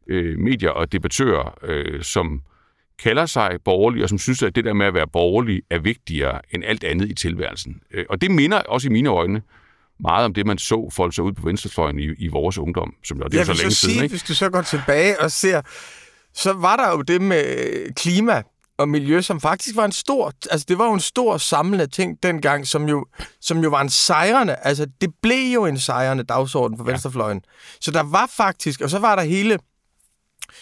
[0.08, 2.42] øh, medier og debattører, øh, som
[3.02, 6.40] kalder sig borgerlige, og som synes, at det der med at være borgerlig er vigtigere
[6.54, 7.80] end alt andet i tilværelsen.
[7.94, 9.42] Øh, og det minder også i mine øjne
[10.00, 13.18] meget om det, man så folk sig ud på venstrefløjen i, i vores ungdom, som
[13.18, 13.94] jo, det er Jeg så længe så siden.
[13.94, 14.12] sige, Ikke?
[14.12, 15.62] hvis du så går tilbage og ser,
[16.34, 17.44] så var der jo det med
[17.94, 18.42] klima
[18.78, 22.22] og miljø, som faktisk var en stor, altså det var jo en stor samlende ting
[22.22, 23.06] dengang, som jo,
[23.40, 27.40] som jo var en sejrende, altså det blev jo en sejrende dagsorden for venstrefløjen.
[27.80, 29.58] Så der var faktisk, og så var der hele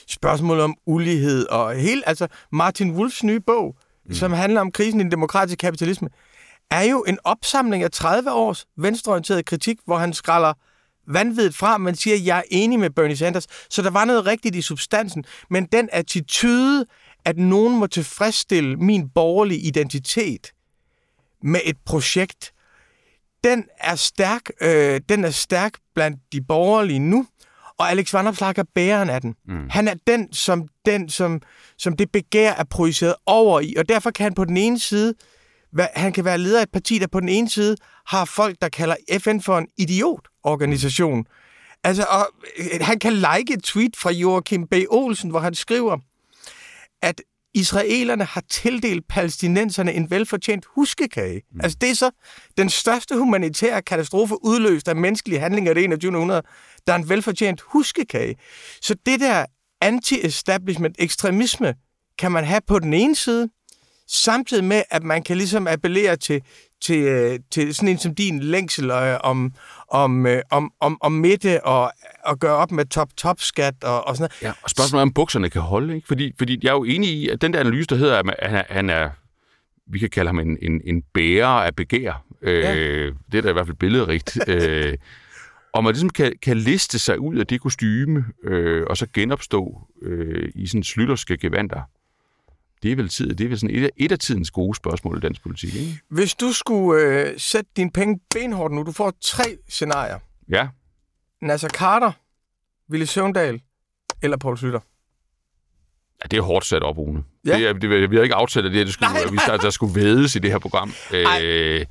[0.07, 3.77] spørgsmålet om ulighed, og hele, altså Martin Wolfs nye bog,
[4.07, 4.15] mm.
[4.15, 6.09] som handler om krisen i den demokratiske kapitalisme,
[6.71, 10.53] er jo en opsamling af 30 års venstreorienteret kritik, hvor han skralder
[11.09, 13.47] vanvittigt fra, men siger, at jeg er enig med Bernie Sanders.
[13.71, 15.25] Så der var noget rigtigt i substansen.
[15.51, 16.87] Men den attitude,
[17.25, 20.53] at nogen må tilfredsstille min borgerlige identitet
[21.43, 22.53] med et projekt,
[23.45, 27.27] den er stærk, øh, den er stærk blandt de borgerlige nu,
[27.79, 29.35] og Alex Van Opslark er bæreren af den.
[29.49, 29.69] Mm.
[29.71, 31.43] Han er den, som, den som,
[31.79, 35.15] som det begær er projiceret over i, og derfor kan han på den ene side,
[35.95, 37.77] han kan være leder af et parti, der på den ene side
[38.07, 41.27] har folk, der kalder FN for en idiotorganisation.
[41.85, 44.75] Altså, og, øh, han kan like et tweet fra Joachim B.
[44.91, 45.99] Olsen, hvor han skriver,
[47.03, 47.21] at
[47.59, 51.43] israelerne har tildelt palæstinenserne en velfortjent huskekage.
[51.53, 51.61] Mm.
[51.63, 52.11] Altså det er så
[52.59, 56.17] den største humanitære katastrofe udløst af menneskelige handlinger i det 21.
[56.17, 56.43] århundrede,
[56.87, 58.37] der er en velfortjent huskekage.
[58.83, 59.47] Så det der
[59.81, 61.75] anti-establishment ekstremisme
[62.19, 63.49] kan man have på den ene side,
[64.09, 66.43] samtidig med, at man kan ligesom appellere til,
[66.81, 69.53] til, øh, til sådan en som din længsel øh, om,
[69.89, 71.93] om, øh, om, om, om midte og,
[72.25, 74.43] og gøre op med top-top-skat og, og sådan noget.
[74.43, 76.07] Ja, og spørgsmålet er, om bukserne kan holde, ikke?
[76.07, 78.57] Fordi, fordi jeg er jo enig i, at den der analyse, der hedder, at han
[78.57, 79.11] er, han er
[79.91, 82.25] vi kan kalde ham en, en, en bærer af begær.
[82.43, 82.75] Øh, Ja.
[83.33, 84.39] Det er da i hvert fald billedrigt.
[84.49, 84.95] øh,
[85.73, 89.81] og man ligesom kan, kan liste sig ud af det kostyme, øh, og så genopstå
[90.03, 91.81] øh, i sådan slytterske gevanter.
[92.83, 95.17] Det er vel, tid, det er vel sådan et, af- et af tidens gode spørgsmål
[95.17, 96.01] i dansk politik, ikke?
[96.09, 100.19] Hvis du skulle øh, sætte dine penge benhårdt nu, du får tre scenarier.
[100.49, 100.69] Ja,
[101.43, 102.13] Nasser Carter,
[102.89, 103.61] Ville Søvndal
[104.23, 104.81] eller Poul Slytter.
[106.23, 107.25] Ja, det er hårdt sat op, Rune.
[107.47, 107.59] Ja.
[107.59, 109.23] Det er, det, vi har ikke aftalt, at det, det skulle, Nej.
[109.27, 110.93] at vi, der, der skulle vedes i det her program.
[111.13, 111.41] Nej.
[111.45, 111.87] Øh,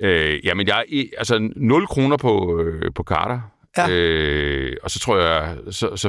[0.00, 3.40] øh, jamen, jeg er altså 0 kroner på, øh, på Carter.
[3.78, 3.88] Ja.
[3.90, 6.08] Øh, og så tror jeg, så, så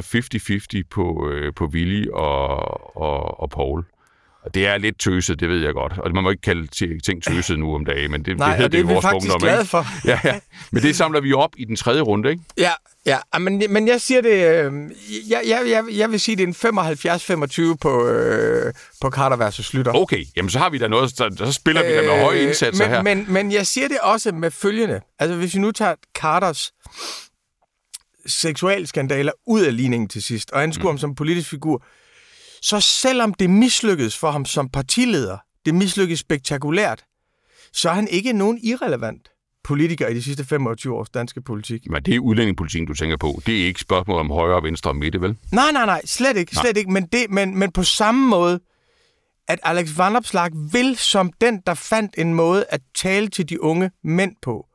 [0.80, 3.84] 50-50 på, øh, på Willy og, og, og Paul.
[4.44, 5.92] Og det er lidt tøset, det ved jeg godt.
[5.98, 8.56] Og man må ikke kalde ti- ting tøset nu om dagen, men det, Nej, det
[8.56, 9.86] hedder det er i vores faktisk ungdom, glade for.
[10.10, 10.40] Ja, ja.
[10.72, 12.42] Men det samler vi op i den tredje runde, ikke?
[12.58, 12.70] Ja,
[13.06, 13.18] ja.
[13.32, 14.30] Ah, Men, men jeg siger det...
[14.64, 14.72] Øh,
[15.30, 19.92] jeg, jeg, jeg, vil sige, det er en 75-25 på, øh, på Carter versus Slytter.
[19.92, 22.84] Okay, jamen så har vi da noget, så, så spiller vi da med høje indsatser
[22.86, 23.02] Øh, men, her.
[23.24, 25.00] Men, men jeg siger det også med følgende.
[25.18, 26.72] Altså, hvis vi nu tager Carters
[28.26, 30.94] seksualskandaler ud af ligningen til sidst, og anskuer mm.
[30.94, 31.84] ham som politisk figur,
[32.62, 37.04] så selvom det mislykkedes for ham som partileder, det mislykkedes spektakulært,
[37.72, 39.28] så er han ikke nogen irrelevant
[39.64, 41.90] politiker i de sidste 25 års danske politik.
[41.90, 43.40] Men det er udlændingepolitikken, du tænker på.
[43.46, 45.36] Det er ikke spørgsmål om højre, venstre og midte, vel?
[45.52, 46.90] Nej, nej, nej, slet ikke, slet ikke.
[46.90, 48.60] Men, det, men, men på samme måde,
[49.48, 53.62] at Alex Van Opslark vil som den, der fandt en måde at tale til de
[53.62, 54.66] unge mænd på.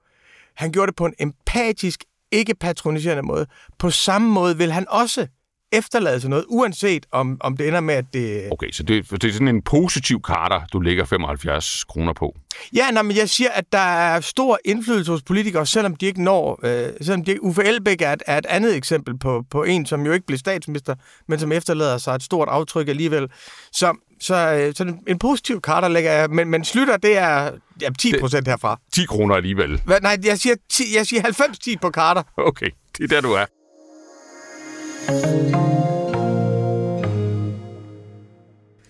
[0.56, 3.46] Han gjorde det på en empatisk, ikke patroniserende måde.
[3.80, 5.28] På samme måde vil han også
[5.72, 8.48] efterlade sig noget, uanset om, om det ender med, at det...
[8.52, 12.36] Okay, så det, det er sådan en positiv karter, du lægger 75 kroner på.
[12.76, 16.24] Ja, nej, men jeg siger, at der er stor indflydelse hos politikere, selvom de ikke
[16.24, 16.60] når...
[16.64, 20.06] Øh, selvom de, Uffe Elbæk er et, er et andet eksempel på, på en, som
[20.06, 20.96] jo ikke blev statsminister,
[21.28, 23.28] men som efterlader sig et stort aftryk alligevel.
[23.72, 27.52] Så, så, øh, så en, positiv karte lægger jeg, men, men slutter, det er
[27.82, 28.80] ja, 10 procent herfra.
[28.94, 29.82] 10 kroner alligevel.
[29.86, 32.24] Hvad, nej, jeg siger, 10, jeg siger 90-10 på karter.
[32.38, 33.46] Okay, det er der, du er.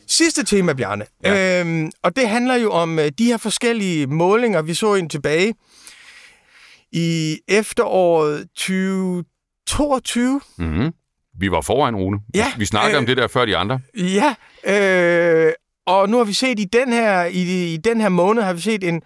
[0.07, 1.05] Sidste tema, Bjarne.
[1.23, 1.61] Ja.
[1.61, 4.61] Øhm, og det handler jo om øh, de her forskellige målinger.
[4.61, 5.53] Vi så en tilbage
[6.91, 10.41] i efteråret 2022.
[10.57, 10.91] Mm-hmm.
[11.39, 12.19] Vi var foran, Rune.
[12.35, 13.79] Ja, Vi snakkede øh, om det der før de andre.
[13.97, 14.35] Ja,
[14.67, 15.53] øh,
[15.87, 18.61] og nu har vi set i den her i, i den her måned har vi
[18.61, 19.01] set en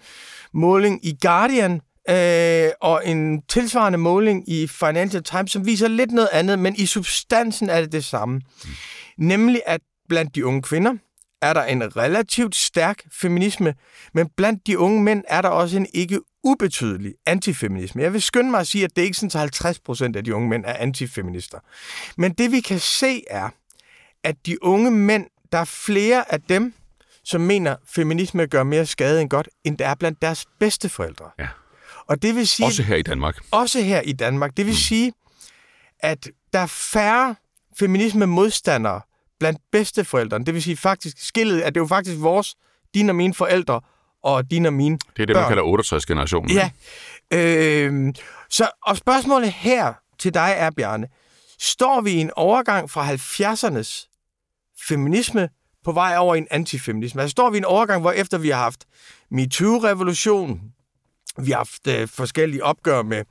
[0.54, 6.30] måling i Guardian øh, og en tilsvarende måling i Financial Times, som viser lidt noget
[6.32, 8.36] andet, men i substansen er det det samme.
[8.36, 8.72] Mm.
[9.18, 10.94] Nemlig at blandt de unge kvinder
[11.42, 13.76] er der en relativt stærk feminisme,
[14.14, 18.02] men blandt de unge mænd er der også en ikke ubetydelig antifeminisme.
[18.02, 20.24] Jeg vil skynde mig at sige, at det er ikke sådan, at 50 procent af
[20.24, 21.60] de unge mænd er antifeminister.
[22.18, 23.50] Men det vi kan se er,
[24.24, 26.74] at de unge mænd, der er flere af dem,
[27.24, 31.30] som mener, at feminisme gør mere skade end godt, end der er blandt deres bedsteforældre.
[31.40, 31.48] Ja.
[32.08, 32.66] Og det vil sige...
[32.66, 33.38] Også her i Danmark.
[33.52, 34.58] Også her i Danmark.
[34.58, 34.78] Det vil mm.
[34.78, 35.14] sige,
[36.00, 37.36] at der er færre
[37.80, 39.02] feminisme-modstandere
[39.40, 40.46] blandt bedsteforældrene.
[40.46, 42.56] Det vil sige faktisk, skillet, at det er jo faktisk vores,
[42.94, 43.82] dine og mine forældre,
[44.24, 45.44] og dine og mine Det er det, børn.
[45.44, 46.52] man kalder 68-generationen.
[46.52, 46.72] Ja.
[47.34, 48.14] Øh,
[48.50, 51.08] så, og spørgsmålet her til dig er, Bjarne,
[51.60, 54.12] står vi i en overgang fra 70'ernes
[54.88, 55.50] feminisme
[55.84, 57.22] på vej over i en antifeminisme?
[57.22, 58.86] Altså står vi i en overgang, hvor efter vi har haft
[59.32, 60.62] MeToo-revolution,
[61.44, 63.24] vi har haft øh, forskellige opgør med,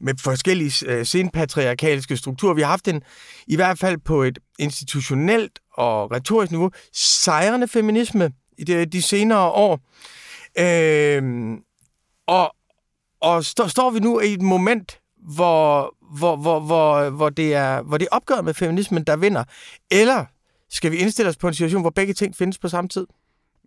[0.00, 2.54] med forskellige øh, senpatriarkalske strukturer.
[2.54, 3.02] Vi har haft en,
[3.46, 9.50] i hvert fald på et institutionelt og retorisk niveau, sejrende feminisme i de, de senere
[9.50, 9.80] år.
[10.58, 11.22] Øh,
[12.26, 12.54] og
[13.20, 17.82] og stå, står vi nu i et moment, hvor, hvor, hvor, hvor, hvor, det er,
[17.82, 19.44] hvor det er opgøret med feminismen, der vinder?
[19.90, 20.24] Eller
[20.70, 23.06] skal vi indstille os på en situation, hvor begge ting findes på samme tid?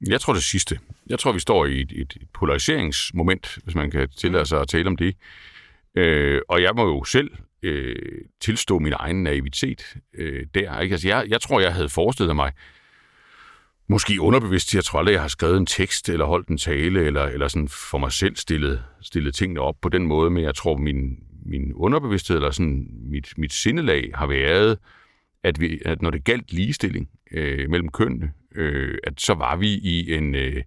[0.07, 0.79] Jeg tror det sidste.
[1.09, 4.87] Jeg tror, vi står i et, et polariseringsmoment, hvis man kan tillade sig at tale
[4.87, 5.15] om det.
[5.95, 7.31] Øh, og jeg må jo selv
[7.63, 7.95] øh,
[8.41, 10.79] tilstå min egen naivitet øh, der.
[10.79, 10.93] Ikke?
[10.93, 12.51] Altså, jeg, jeg tror, jeg havde forestillet mig,
[13.87, 17.23] måske underbevidst, jeg tror aldrig, jeg har skrevet en tekst, eller holdt en tale, eller,
[17.23, 20.77] eller sådan for mig selv stillet, stillet tingene op på den måde, men jeg tror,
[20.77, 24.77] min, min underbevidsthed, eller sådan mit, mit sindelag har været,
[25.43, 29.67] at, vi, at når det galt ligestilling øh, mellem kønnene, øh, at så var vi
[29.73, 30.35] i en...
[30.35, 30.63] Øh,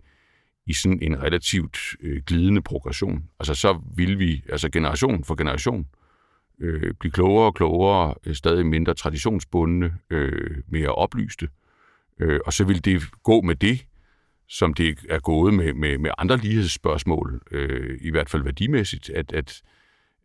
[0.67, 3.25] i sådan en relativt øh, glidende progression.
[3.41, 5.87] Altså så vil vi, altså generation for generation,
[6.61, 11.49] øh, blive klogere og klogere, øh, stadig mindre traditionsbundne, øh, mere oplyste.
[12.21, 13.87] Øh, og så vil det gå med det,
[14.49, 19.33] som det er gået med, med, med andre lighedsspørgsmål, øh, i hvert fald værdimæssigt, at,
[19.33, 19.63] at,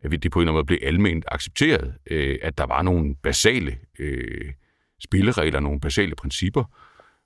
[0.02, 3.14] at det på en eller anden måde blev almindeligt accepteret, øh, at der var nogle
[3.22, 4.52] basale øh,
[5.00, 6.64] spilleregler, nogle basale principper,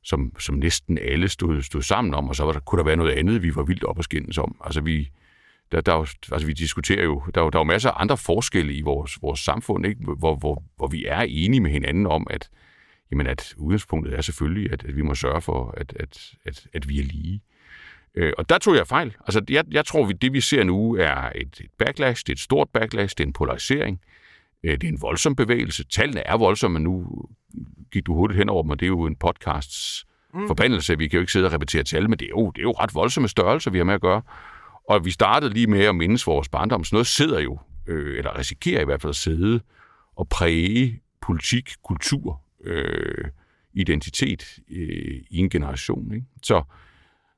[0.07, 2.97] som, som næsten alle stod, stod sammen om, og så var der, kunne der være
[2.97, 4.57] noget andet, vi var vildt op at skændes om.
[4.65, 5.11] Altså vi,
[5.73, 5.93] der, der,
[6.33, 9.41] altså vi diskuterer jo, der, der er jo masser af andre forskelle i vores, vores
[9.41, 10.01] samfund, ikke?
[10.19, 12.51] Hvor, hvor, hvor vi er enige med hinanden om, at,
[13.11, 16.89] jamen at udgangspunktet er selvfølgelig, at, at vi må sørge for, at, at, at, at
[16.89, 17.43] vi er lige.
[18.15, 19.17] Øh, og der tog jeg fejl.
[19.21, 22.35] Altså jeg, jeg tror, at det vi ser nu er et, et backlash, det er
[22.35, 24.26] et stort backlash, det er en polarisering, øh,
[24.73, 25.85] det er en voldsom bevægelse.
[25.85, 27.07] Tallene er voldsomme, nu
[27.93, 30.47] gik du hurtigt hen over dem, og det er jo en podcasts mm.
[30.47, 30.99] forbandelse.
[30.99, 32.73] Vi kan jo ikke sidde og repetere tal, men det er, jo, det er jo
[32.73, 34.23] ret voldsomme størrelser, vi har med at gøre.
[34.89, 36.85] Og vi startede lige med at mindes vores barndom.
[36.85, 39.61] Så noget sidder jo, øh, eller risikerer i hvert fald at sidde
[40.17, 43.25] og præge politik, kultur, øh,
[43.75, 46.15] identitet øh, i en generation.
[46.15, 46.27] Ikke?
[46.43, 46.63] Så,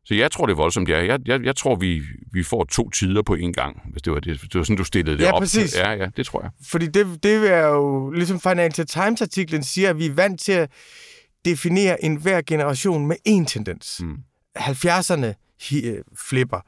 [0.08, 0.88] så jeg tror, det er voldsomt.
[0.88, 1.04] Ja.
[1.04, 2.02] Jeg, jeg, jeg tror, vi,
[2.32, 4.84] vi får to tider på en gang, hvis det var, det, det var sådan, du
[4.84, 5.40] stillede det ja, op.
[5.40, 5.76] Præcis.
[5.76, 6.50] Ja, ja, det tror jeg.
[6.70, 10.70] Fordi det, det er jo, ligesom Financial Times-artiklen siger, at vi er vant til at
[11.44, 14.00] definere en hver generation med én tendens.
[14.02, 14.16] Mm.
[14.58, 15.56] 70'erne
[16.28, 16.60] flipper,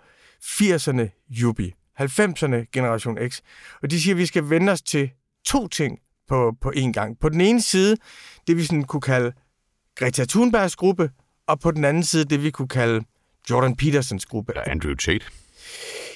[0.45, 3.41] 80'erne jubi, 90'erne generation X.
[3.83, 5.11] Og de siger, at vi skal vende os til
[5.45, 7.19] to ting på, på én gang.
[7.21, 7.97] På den ene side,
[8.47, 9.33] det vi sådan kunne kalde
[9.97, 11.11] Greta Thunbergs gruppe,
[11.47, 13.05] og på den anden side, det vi kunne kalde
[13.51, 14.53] Jordan Petersons gruppe.
[14.53, 15.25] Eller Andrew Tate.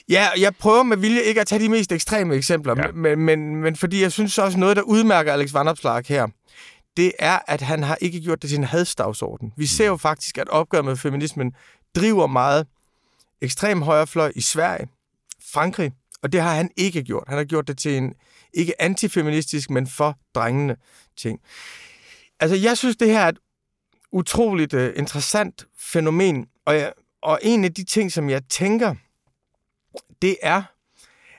[0.09, 2.93] Ja, jeg prøver med vilje ikke at tage de mest ekstreme eksempler, ja.
[2.93, 6.27] men, men, men fordi jeg synes også noget, der udmærker Alex Van Opslark her,
[6.97, 9.53] det er, at han har ikke gjort det til en hadstavsorden.
[9.57, 11.53] Vi ser jo faktisk, at opgøret med feminismen
[11.95, 12.67] driver meget
[13.41, 14.89] ekstrem højrefløj i Sverige,
[15.53, 17.25] Frankrig, og det har han ikke gjort.
[17.29, 18.15] Han har gjort det til en
[18.55, 20.77] ikke antifeministisk, men for drengende
[21.17, 21.41] ting.
[22.41, 23.39] Altså, jeg synes, det her er et
[24.13, 26.93] utroligt uh, interessant fænomen, og, jeg,
[27.25, 28.95] og en af de ting, som jeg tænker,
[30.23, 30.63] det er,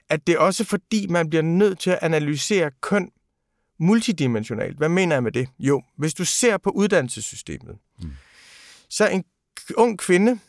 [0.09, 3.11] at det er også fordi, man bliver nødt til at analysere køn
[3.79, 4.77] multidimensionalt.
[4.77, 5.47] Hvad mener jeg med det?
[5.59, 8.11] Jo, hvis du ser på uddannelsessystemet, mm.
[8.89, 9.23] så en
[9.77, 10.39] ung kvinde,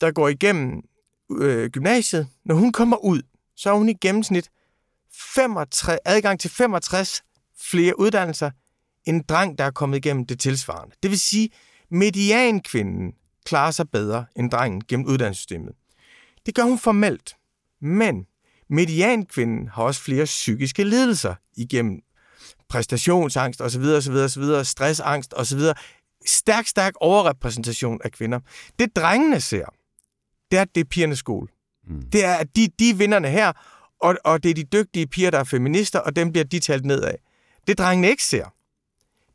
[0.00, 0.82] der går igennem
[1.30, 3.22] øh, gymnasiet, når hun kommer ud,
[3.56, 4.50] så har hun i gennemsnit
[5.34, 7.22] 65, adgang til 65
[7.60, 8.50] flere uddannelser
[9.04, 10.96] end en dreng, der er kommet igennem det tilsvarende.
[11.02, 11.50] Det vil sige,
[11.90, 13.14] mediankvinden
[13.46, 15.74] klarer sig bedre end drengen gennem uddannelsessystemet.
[16.46, 17.36] Det gør hun formelt,
[17.80, 18.26] men
[18.68, 22.00] mediankvinden har også flere psykiske lidelser igennem
[22.68, 25.60] præstationsangst osv., osv., osv., stressangst osv.
[26.26, 28.40] Stærk, stærk overrepræsentation af kvinder.
[28.78, 29.64] Det drengene ser,
[30.50, 31.48] det er, det er pigernes skole.
[31.86, 32.02] Mm.
[32.02, 33.52] Det er, at de, de er vinderne her,
[34.00, 36.84] og, og det er de dygtige piger, der er feminister, og dem bliver de talt
[36.84, 37.14] nedad.
[37.66, 38.44] Det drengene ikke ser,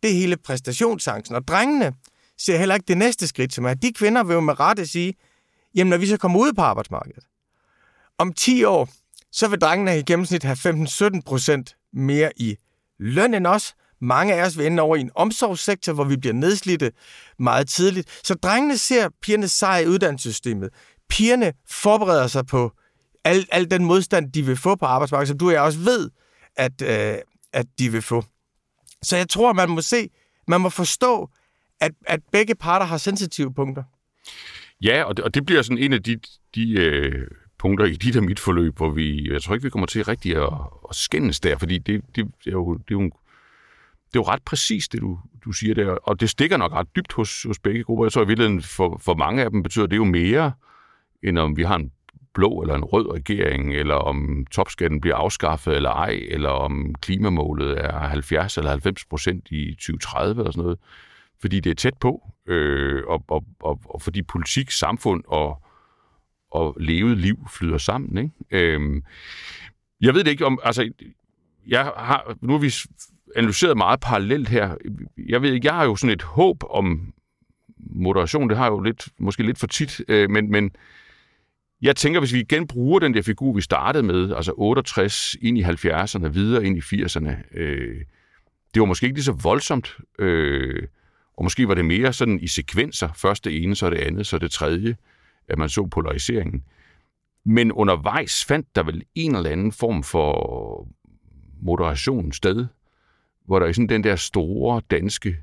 [0.04, 1.36] det er hele præstationsangsten.
[1.36, 1.94] Og drengene
[2.38, 4.88] ser heller ikke det næste skridt, som er, at de kvinder vil jo med rette
[4.88, 5.14] sige,
[5.76, 7.24] jamen når vi så kommer ud på arbejdsmarkedet,
[8.18, 8.90] om 10 år,
[9.32, 10.58] så vil drengene i gennemsnit have
[11.18, 12.56] 15-17 procent mere i
[13.00, 13.76] løn end os.
[14.02, 16.92] Mange af os vil ende over i en omsorgssektor, hvor vi bliver nedslidte
[17.40, 18.20] meget tidligt.
[18.24, 20.70] Så drengene ser pigernes sejr i uddannelsessystemet.
[21.10, 22.72] Pigerne forbereder sig på
[23.24, 26.10] al, al den modstand, de vil få på arbejdsmarkedet, som du og jeg også ved,
[26.56, 27.18] at, øh,
[27.54, 28.24] at de vil få.
[29.04, 30.10] Så jeg tror, man må se,
[30.48, 31.30] man må forstå,
[31.80, 33.84] at, at begge parter har sensitive punkter.
[34.82, 36.20] Ja, og det, og det bliver sådan en af de,
[36.56, 39.88] de øh, punkter i dit og mit forløb, hvor vi, jeg tror ikke, vi kommer
[39.88, 40.54] til rigtig at,
[40.90, 43.04] at skændes der, fordi det, det, det, er jo, det, er jo,
[44.08, 46.96] det er jo ret præcist, det du, du siger der, og det stikker nok ret
[46.96, 48.06] dybt hos, hos begge grupper.
[48.06, 50.52] Jeg tror i virkeligheden, for, for mange af dem betyder det jo mere,
[51.24, 51.92] end om vi har en
[52.34, 57.86] blå eller en rød regering, eller om topskatten bliver afskaffet eller ej, eller om klimamålet
[57.86, 60.80] er 70 eller 90 procent i 2030 eller sådan noget.
[61.42, 65.64] Fordi det er tæt på, øh, og, og, og, og fordi politik, samfund og,
[66.52, 68.18] og levet liv flyder sammen.
[68.18, 68.66] Ikke?
[68.76, 69.02] Øh,
[70.02, 70.60] jeg ved det ikke om...
[70.64, 70.92] Altså,
[71.68, 72.74] jeg har, nu har vi
[73.36, 74.76] analyseret meget parallelt her.
[75.28, 77.14] Jeg ved ikke, jeg har jo sådan et håb om
[77.78, 78.50] moderation.
[78.50, 80.72] Det har jeg jo lidt, måske lidt for tit, øh, men, men
[81.82, 85.58] jeg tænker, hvis vi igen bruger den der figur, vi startede med, altså 68 ind
[85.58, 88.02] i 70'erne, videre ind i 80'erne, øh,
[88.74, 90.88] det var måske ikke lige så voldsomt, øh,
[91.38, 94.38] og måske var det mere sådan i sekvenser, først det ene, så det andet, så
[94.38, 94.96] det tredje,
[95.48, 96.64] at man så polariseringen.
[97.44, 100.88] Men undervejs fandt der vel en eller anden form for
[101.62, 102.68] moderation sted,
[103.46, 105.38] hvor der er sådan den der store danske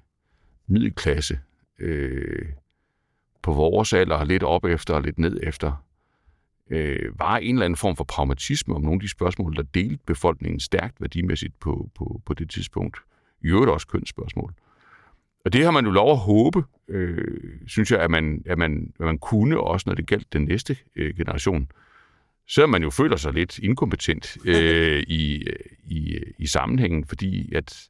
[0.66, 1.38] middelklasse
[1.78, 2.47] øh,
[3.42, 5.84] på vores alder, lidt op efter og lidt ned efter,
[6.70, 10.05] øh, var en eller anden form for pragmatisme om nogle af de spørgsmål, der delte
[10.07, 12.99] befolkningen stærkt værdimæssigt på, på, på det tidspunkt.
[13.42, 14.55] I øvrigt også kønsspørgsmål.
[15.45, 18.92] Og det har man jo lov at håbe, øh, synes jeg, at man, at, man,
[19.01, 21.68] at man kunne også, når det galt den næste øh, generation.
[22.49, 25.47] Så man jo føler sig lidt inkompetent øh, i,
[25.84, 27.88] i, i sammenhængen, fordi at,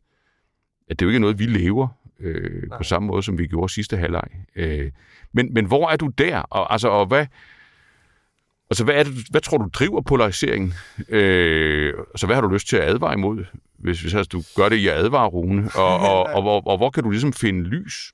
[0.90, 1.88] at det jo ikke er noget, vi lever
[2.20, 4.28] øh, på samme måde, som vi gjorde sidste halvleg.
[4.56, 4.90] Øh,
[5.32, 6.38] men, men hvor er du der?
[6.38, 7.26] Og, altså, og hvad,
[8.70, 10.72] Altså, hvad, er det, hvad tror du driver polariseringen?
[11.08, 13.44] Øh, altså, hvad har du lyst til at advare imod,
[13.78, 15.70] hvis, hvis altså, du gør det i at advare, Rune?
[15.74, 18.12] Og, og, og, og, hvor, og hvor kan du ligesom finde lys?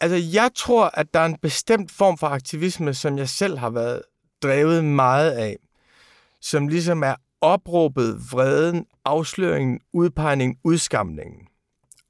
[0.00, 3.70] Altså, jeg tror, at der er en bestemt form for aktivisme, som jeg selv har
[3.70, 4.02] været
[4.42, 5.56] drevet meget af,
[6.40, 11.46] som ligesom er opråbet vreden, afsløringen, udpegningen, udskamningen.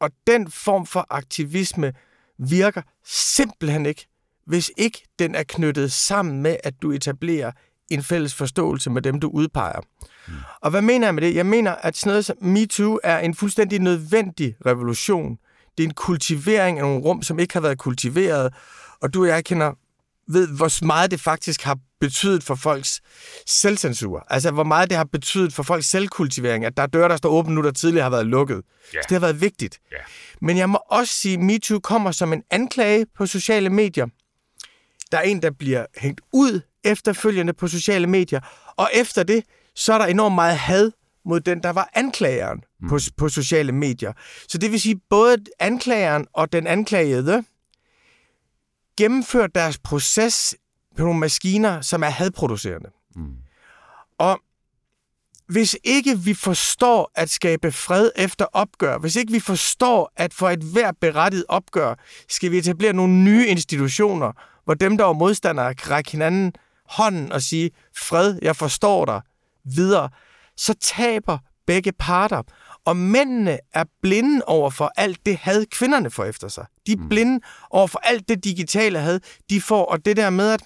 [0.00, 1.92] Og den form for aktivisme
[2.38, 4.06] virker simpelthen ikke
[4.46, 7.52] hvis ikke den er knyttet sammen med, at du etablerer
[7.90, 9.80] en fælles forståelse med dem, du udpeger.
[10.28, 10.34] Mm.
[10.62, 11.34] Og hvad mener jeg med det?
[11.34, 15.38] Jeg mener, at sådan noget som MeToo er en fuldstændig nødvendig revolution.
[15.78, 18.54] Det er en kultivering af nogle rum, som ikke har været kultiveret.
[19.02, 19.72] Og du og jeg kender
[20.28, 23.00] ved, hvor meget det faktisk har betydet for folks
[23.46, 24.26] selvcensur.
[24.30, 27.30] Altså, hvor meget det har betydet for folks selvkultivering, at der er døre, der står
[27.30, 28.56] åbne nu, der tidligere har været lukket.
[28.56, 29.02] Yeah.
[29.02, 29.78] Så det har været vigtigt.
[29.92, 30.04] Yeah.
[30.40, 34.06] Men jeg må også sige, at MeToo kommer som en anklage på sociale medier.
[35.12, 38.40] Der er en, der bliver hængt ud efterfølgende på sociale medier,
[38.76, 40.90] og efter det, så er der enormt meget had
[41.24, 42.88] mod den, der var anklageren mm.
[42.88, 44.12] på, på sociale medier.
[44.48, 47.44] Så det vil sige, både anklageren og den anklagede
[48.96, 50.54] gennemfører deres proces
[50.96, 52.90] på nogle maskiner, som er hadproducerende.
[53.16, 53.36] Mm.
[54.18, 54.40] Og
[55.48, 60.50] hvis ikke vi forstår at skabe fred efter opgør, hvis ikke vi forstår, at for
[60.50, 61.94] et hver berettiget opgør,
[62.28, 64.32] skal vi etablere nogle nye institutioner,
[64.64, 66.52] hvor dem, der var modstandere, kan række hinanden
[66.88, 69.20] hånden og sige, fred, jeg forstår dig,
[69.64, 70.08] videre,
[70.56, 72.42] så taber begge parter.
[72.84, 76.66] Og mændene er blinde over for alt det had, kvinderne får efter sig.
[76.86, 77.08] De er mm.
[77.08, 79.20] blinde over for alt det digitale had,
[79.50, 79.84] de får.
[79.84, 80.62] Og det der med, at,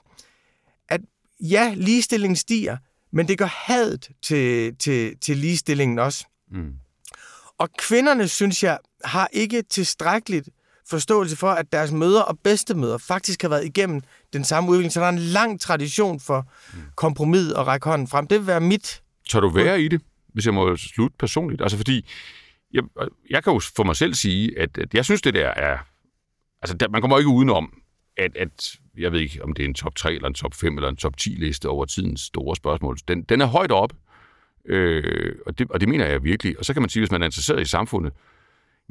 [0.88, 1.00] at
[1.40, 2.76] ja, ligestillingen stiger,
[3.12, 6.26] men det gør hadet til, til, til ligestillingen også.
[6.50, 6.72] Mm.
[7.58, 10.48] Og kvinderne, synes jeg, har ikke tilstrækkeligt
[10.88, 14.00] forståelse for, at deres møder og bedstemøder faktisk har været igennem
[14.32, 14.92] den samme udvikling.
[14.92, 16.52] Så der er en lang tradition for
[16.94, 18.26] kompromis og række hånden frem.
[18.26, 19.02] Det vil være mit...
[19.28, 20.00] Tør du være i det,
[20.32, 21.62] hvis jeg må slutte personligt?
[21.62, 22.06] Altså fordi,
[22.72, 22.82] jeg,
[23.30, 25.78] jeg kan jo for mig selv sige, at, at jeg synes, det der er...
[26.62, 27.72] Altså, der, man kommer ikke udenom,
[28.16, 30.76] at, at jeg ved ikke, om det er en top 3 eller en top 5
[30.76, 32.96] eller en top 10 liste over tidens store spørgsmål.
[33.08, 33.92] Den, den er højt op,
[34.64, 36.58] øh, og, det, og det mener jeg virkelig.
[36.58, 38.12] Og så kan man sige, hvis man er interesseret i samfundet,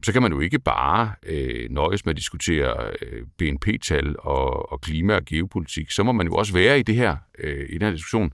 [0.04, 4.82] så kan man jo ikke bare øh, nøjes med at diskutere øh, BNP-tal og, og
[4.82, 5.92] klima og geopolitik.
[5.92, 8.34] Så må man jo også være i det her, øh, i den her diskussion.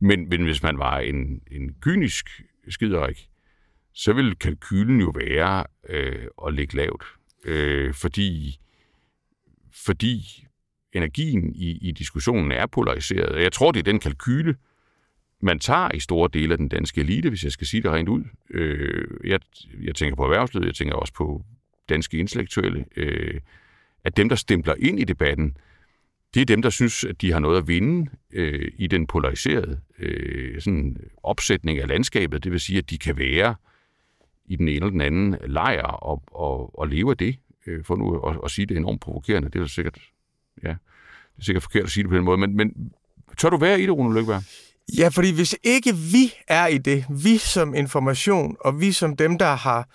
[0.00, 3.28] Men, men hvis man var en, en kynisk skiderik,
[3.94, 7.04] så ville kalkylen jo være øh, at ligge lavt.
[7.44, 8.60] Øh, fordi,
[9.84, 10.46] fordi
[10.92, 13.42] energien i, i diskussionen er polariseret.
[13.42, 14.56] Jeg tror, det er den kalkyle,
[15.46, 18.08] man tager i store dele af den danske elite, hvis jeg skal sige det rent
[18.08, 18.24] ud.
[18.50, 19.40] Øh, jeg,
[19.82, 21.44] jeg tænker på erhvervslivet, jeg tænker også på
[21.88, 23.40] danske intellektuelle, øh,
[24.04, 25.56] at dem, der stempler ind i debatten,
[26.34, 29.80] det er dem, der synes, at de har noget at vinde øh, i den polariserede
[29.98, 32.44] øh, sådan opsætning af landskabet.
[32.44, 33.54] Det vil sige, at de kan være
[34.46, 37.36] i den ene eller den anden lejr og, og, og leve af det.
[37.66, 39.98] Øh, for nu at, at sige det enormt provokerende, det er sikkert,
[40.62, 42.92] ja, det er sikkert forkert at sige det på den måde, men, men
[43.38, 44.42] tør du være i det, Rune Lykkeberg?
[44.94, 49.38] Ja, fordi hvis ikke vi er i det, vi som information, og vi som dem,
[49.38, 49.88] der har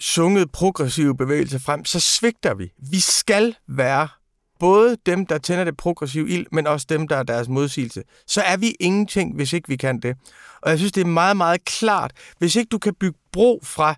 [0.00, 2.72] sunget progressive bevægelser frem, så svigter vi.
[2.90, 4.08] Vi skal være
[4.58, 8.02] både dem, der tænder det progressive ild, men også dem, der er deres modsigelse.
[8.26, 10.16] Så er vi ingenting, hvis ikke vi kan det.
[10.62, 12.12] Og jeg synes, det er meget, meget klart.
[12.38, 13.94] Hvis ikke du kan bygge bro fra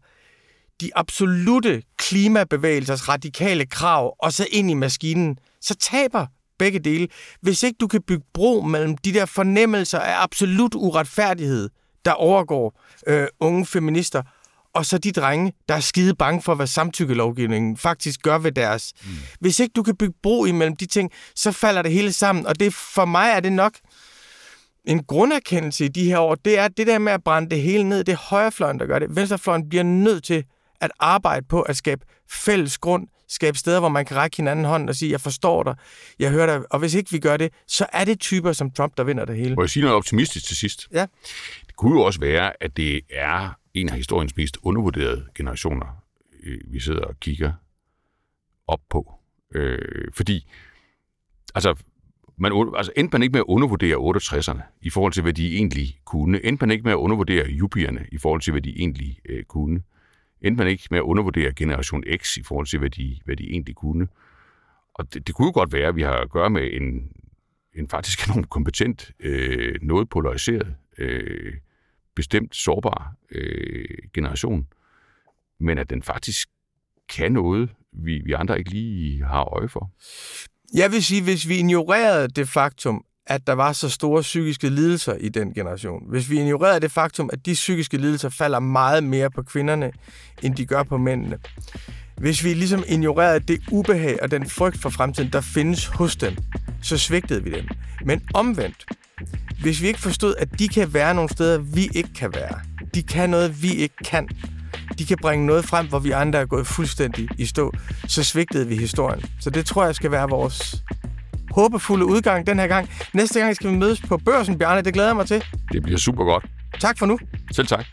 [0.81, 6.27] de absolute klimabevægelsers radikale krav, og så ind i maskinen, så taber
[6.61, 7.09] begge dele.
[7.41, 11.69] Hvis ikke du kan bygge bro mellem de der fornemmelser af absolut uretfærdighed,
[12.05, 14.23] der overgår øh, unge feminister,
[14.75, 18.93] og så de drenge, der er skide bange for, hvad samtykkelovgivningen faktisk gør ved deres.
[19.05, 19.11] Mm.
[19.41, 22.47] Hvis ikke du kan bygge bro imellem de ting, så falder det hele sammen.
[22.47, 23.73] Og det for mig er det nok
[24.85, 27.85] en grunderkendelse i de her år, det er det der med at brænde det hele
[27.85, 28.05] ned.
[28.05, 29.17] Det er højrefløjen, der gør det.
[29.17, 30.45] Venstrefløjen bliver nødt til
[30.81, 34.89] at arbejde på at skabe fælles grund, skabe steder, hvor man kan række hinanden hånden
[34.89, 35.75] og sige, jeg forstår dig,
[36.19, 36.73] jeg hører dig.
[36.73, 39.37] Og hvis ikke vi gør det, så er det typer som Trump, der vinder det
[39.37, 39.55] hele.
[39.55, 40.89] Må jeg sige noget optimistisk til sidst?
[40.93, 41.07] Ja.
[41.67, 45.87] Det kunne jo også være, at det er en af historiens mest undervurderede generationer,
[46.43, 47.53] øh, vi sidder og kigger
[48.67, 49.13] op på.
[49.55, 50.49] Øh, fordi,
[51.55, 51.75] altså,
[52.39, 55.99] man, altså endte man ikke med at undervurdere 68'erne i forhold til, hvad de egentlig
[56.05, 56.45] kunne.
[56.45, 59.83] Endte man ikke med at undervurdere jubierne i forhold til, hvad de egentlig øh, kunne.
[60.43, 63.51] Endte man ikke med at undervurdere Generation X i forhold til, hvad de, hvad de
[63.51, 64.09] egentlig kunne.
[64.95, 67.13] Og det, det kunne jo godt være, at vi har at gøre med en,
[67.75, 71.55] en faktisk enormt kompetent, øh, noget polariseret, øh,
[72.17, 73.85] bestemt sårbar øh,
[74.15, 74.67] generation,
[75.61, 76.49] men at den faktisk
[77.09, 79.91] kan noget, vi, vi andre ikke lige har øje for.
[80.75, 85.15] Jeg vil sige, hvis vi ignorerede det faktum, at der var så store psykiske lidelser
[85.15, 86.03] i den generation.
[86.09, 89.93] Hvis vi ignorerede det faktum, at de psykiske lidelser falder meget mere på kvinderne,
[90.43, 91.39] end de gør på mændene.
[92.17, 96.37] Hvis vi ligesom ignorerede det ubehag og den frygt for fremtiden, der findes hos dem,
[96.83, 97.69] så svigtede vi dem.
[98.05, 98.85] Men omvendt,
[99.63, 102.61] hvis vi ikke forstod, at de kan være nogle steder, vi ikke kan være.
[102.95, 104.29] De kan noget, vi ikke kan.
[104.99, 107.73] De kan bringe noget frem, hvor vi andre er gået fuldstændig i stå.
[108.09, 109.25] Så svigtede vi historien.
[109.41, 110.83] Så det tror jeg skal være vores
[111.51, 112.91] håbefulde udgang den her gang.
[113.13, 114.83] Næste gang skal vi mødes på børsen, Bjarne.
[114.83, 115.45] Det glæder jeg mig til.
[115.73, 116.45] Det bliver super godt.
[116.81, 117.19] Tak for nu.
[117.53, 117.85] Selv tak.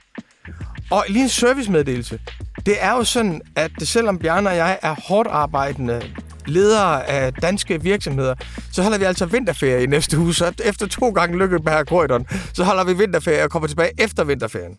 [0.91, 2.20] Og lige en servicemeddelelse.
[2.66, 6.01] Det er jo sådan, at selvom Bjarne og jeg er hårdt arbejdende
[6.45, 8.36] ledere af danske virksomheder,
[8.72, 10.34] så holder vi altså vinterferie i næste uge.
[10.34, 14.24] Så efter to gange lykke på Corridon, så holder vi vinterferie og kommer tilbage efter
[14.24, 14.78] vinterferien.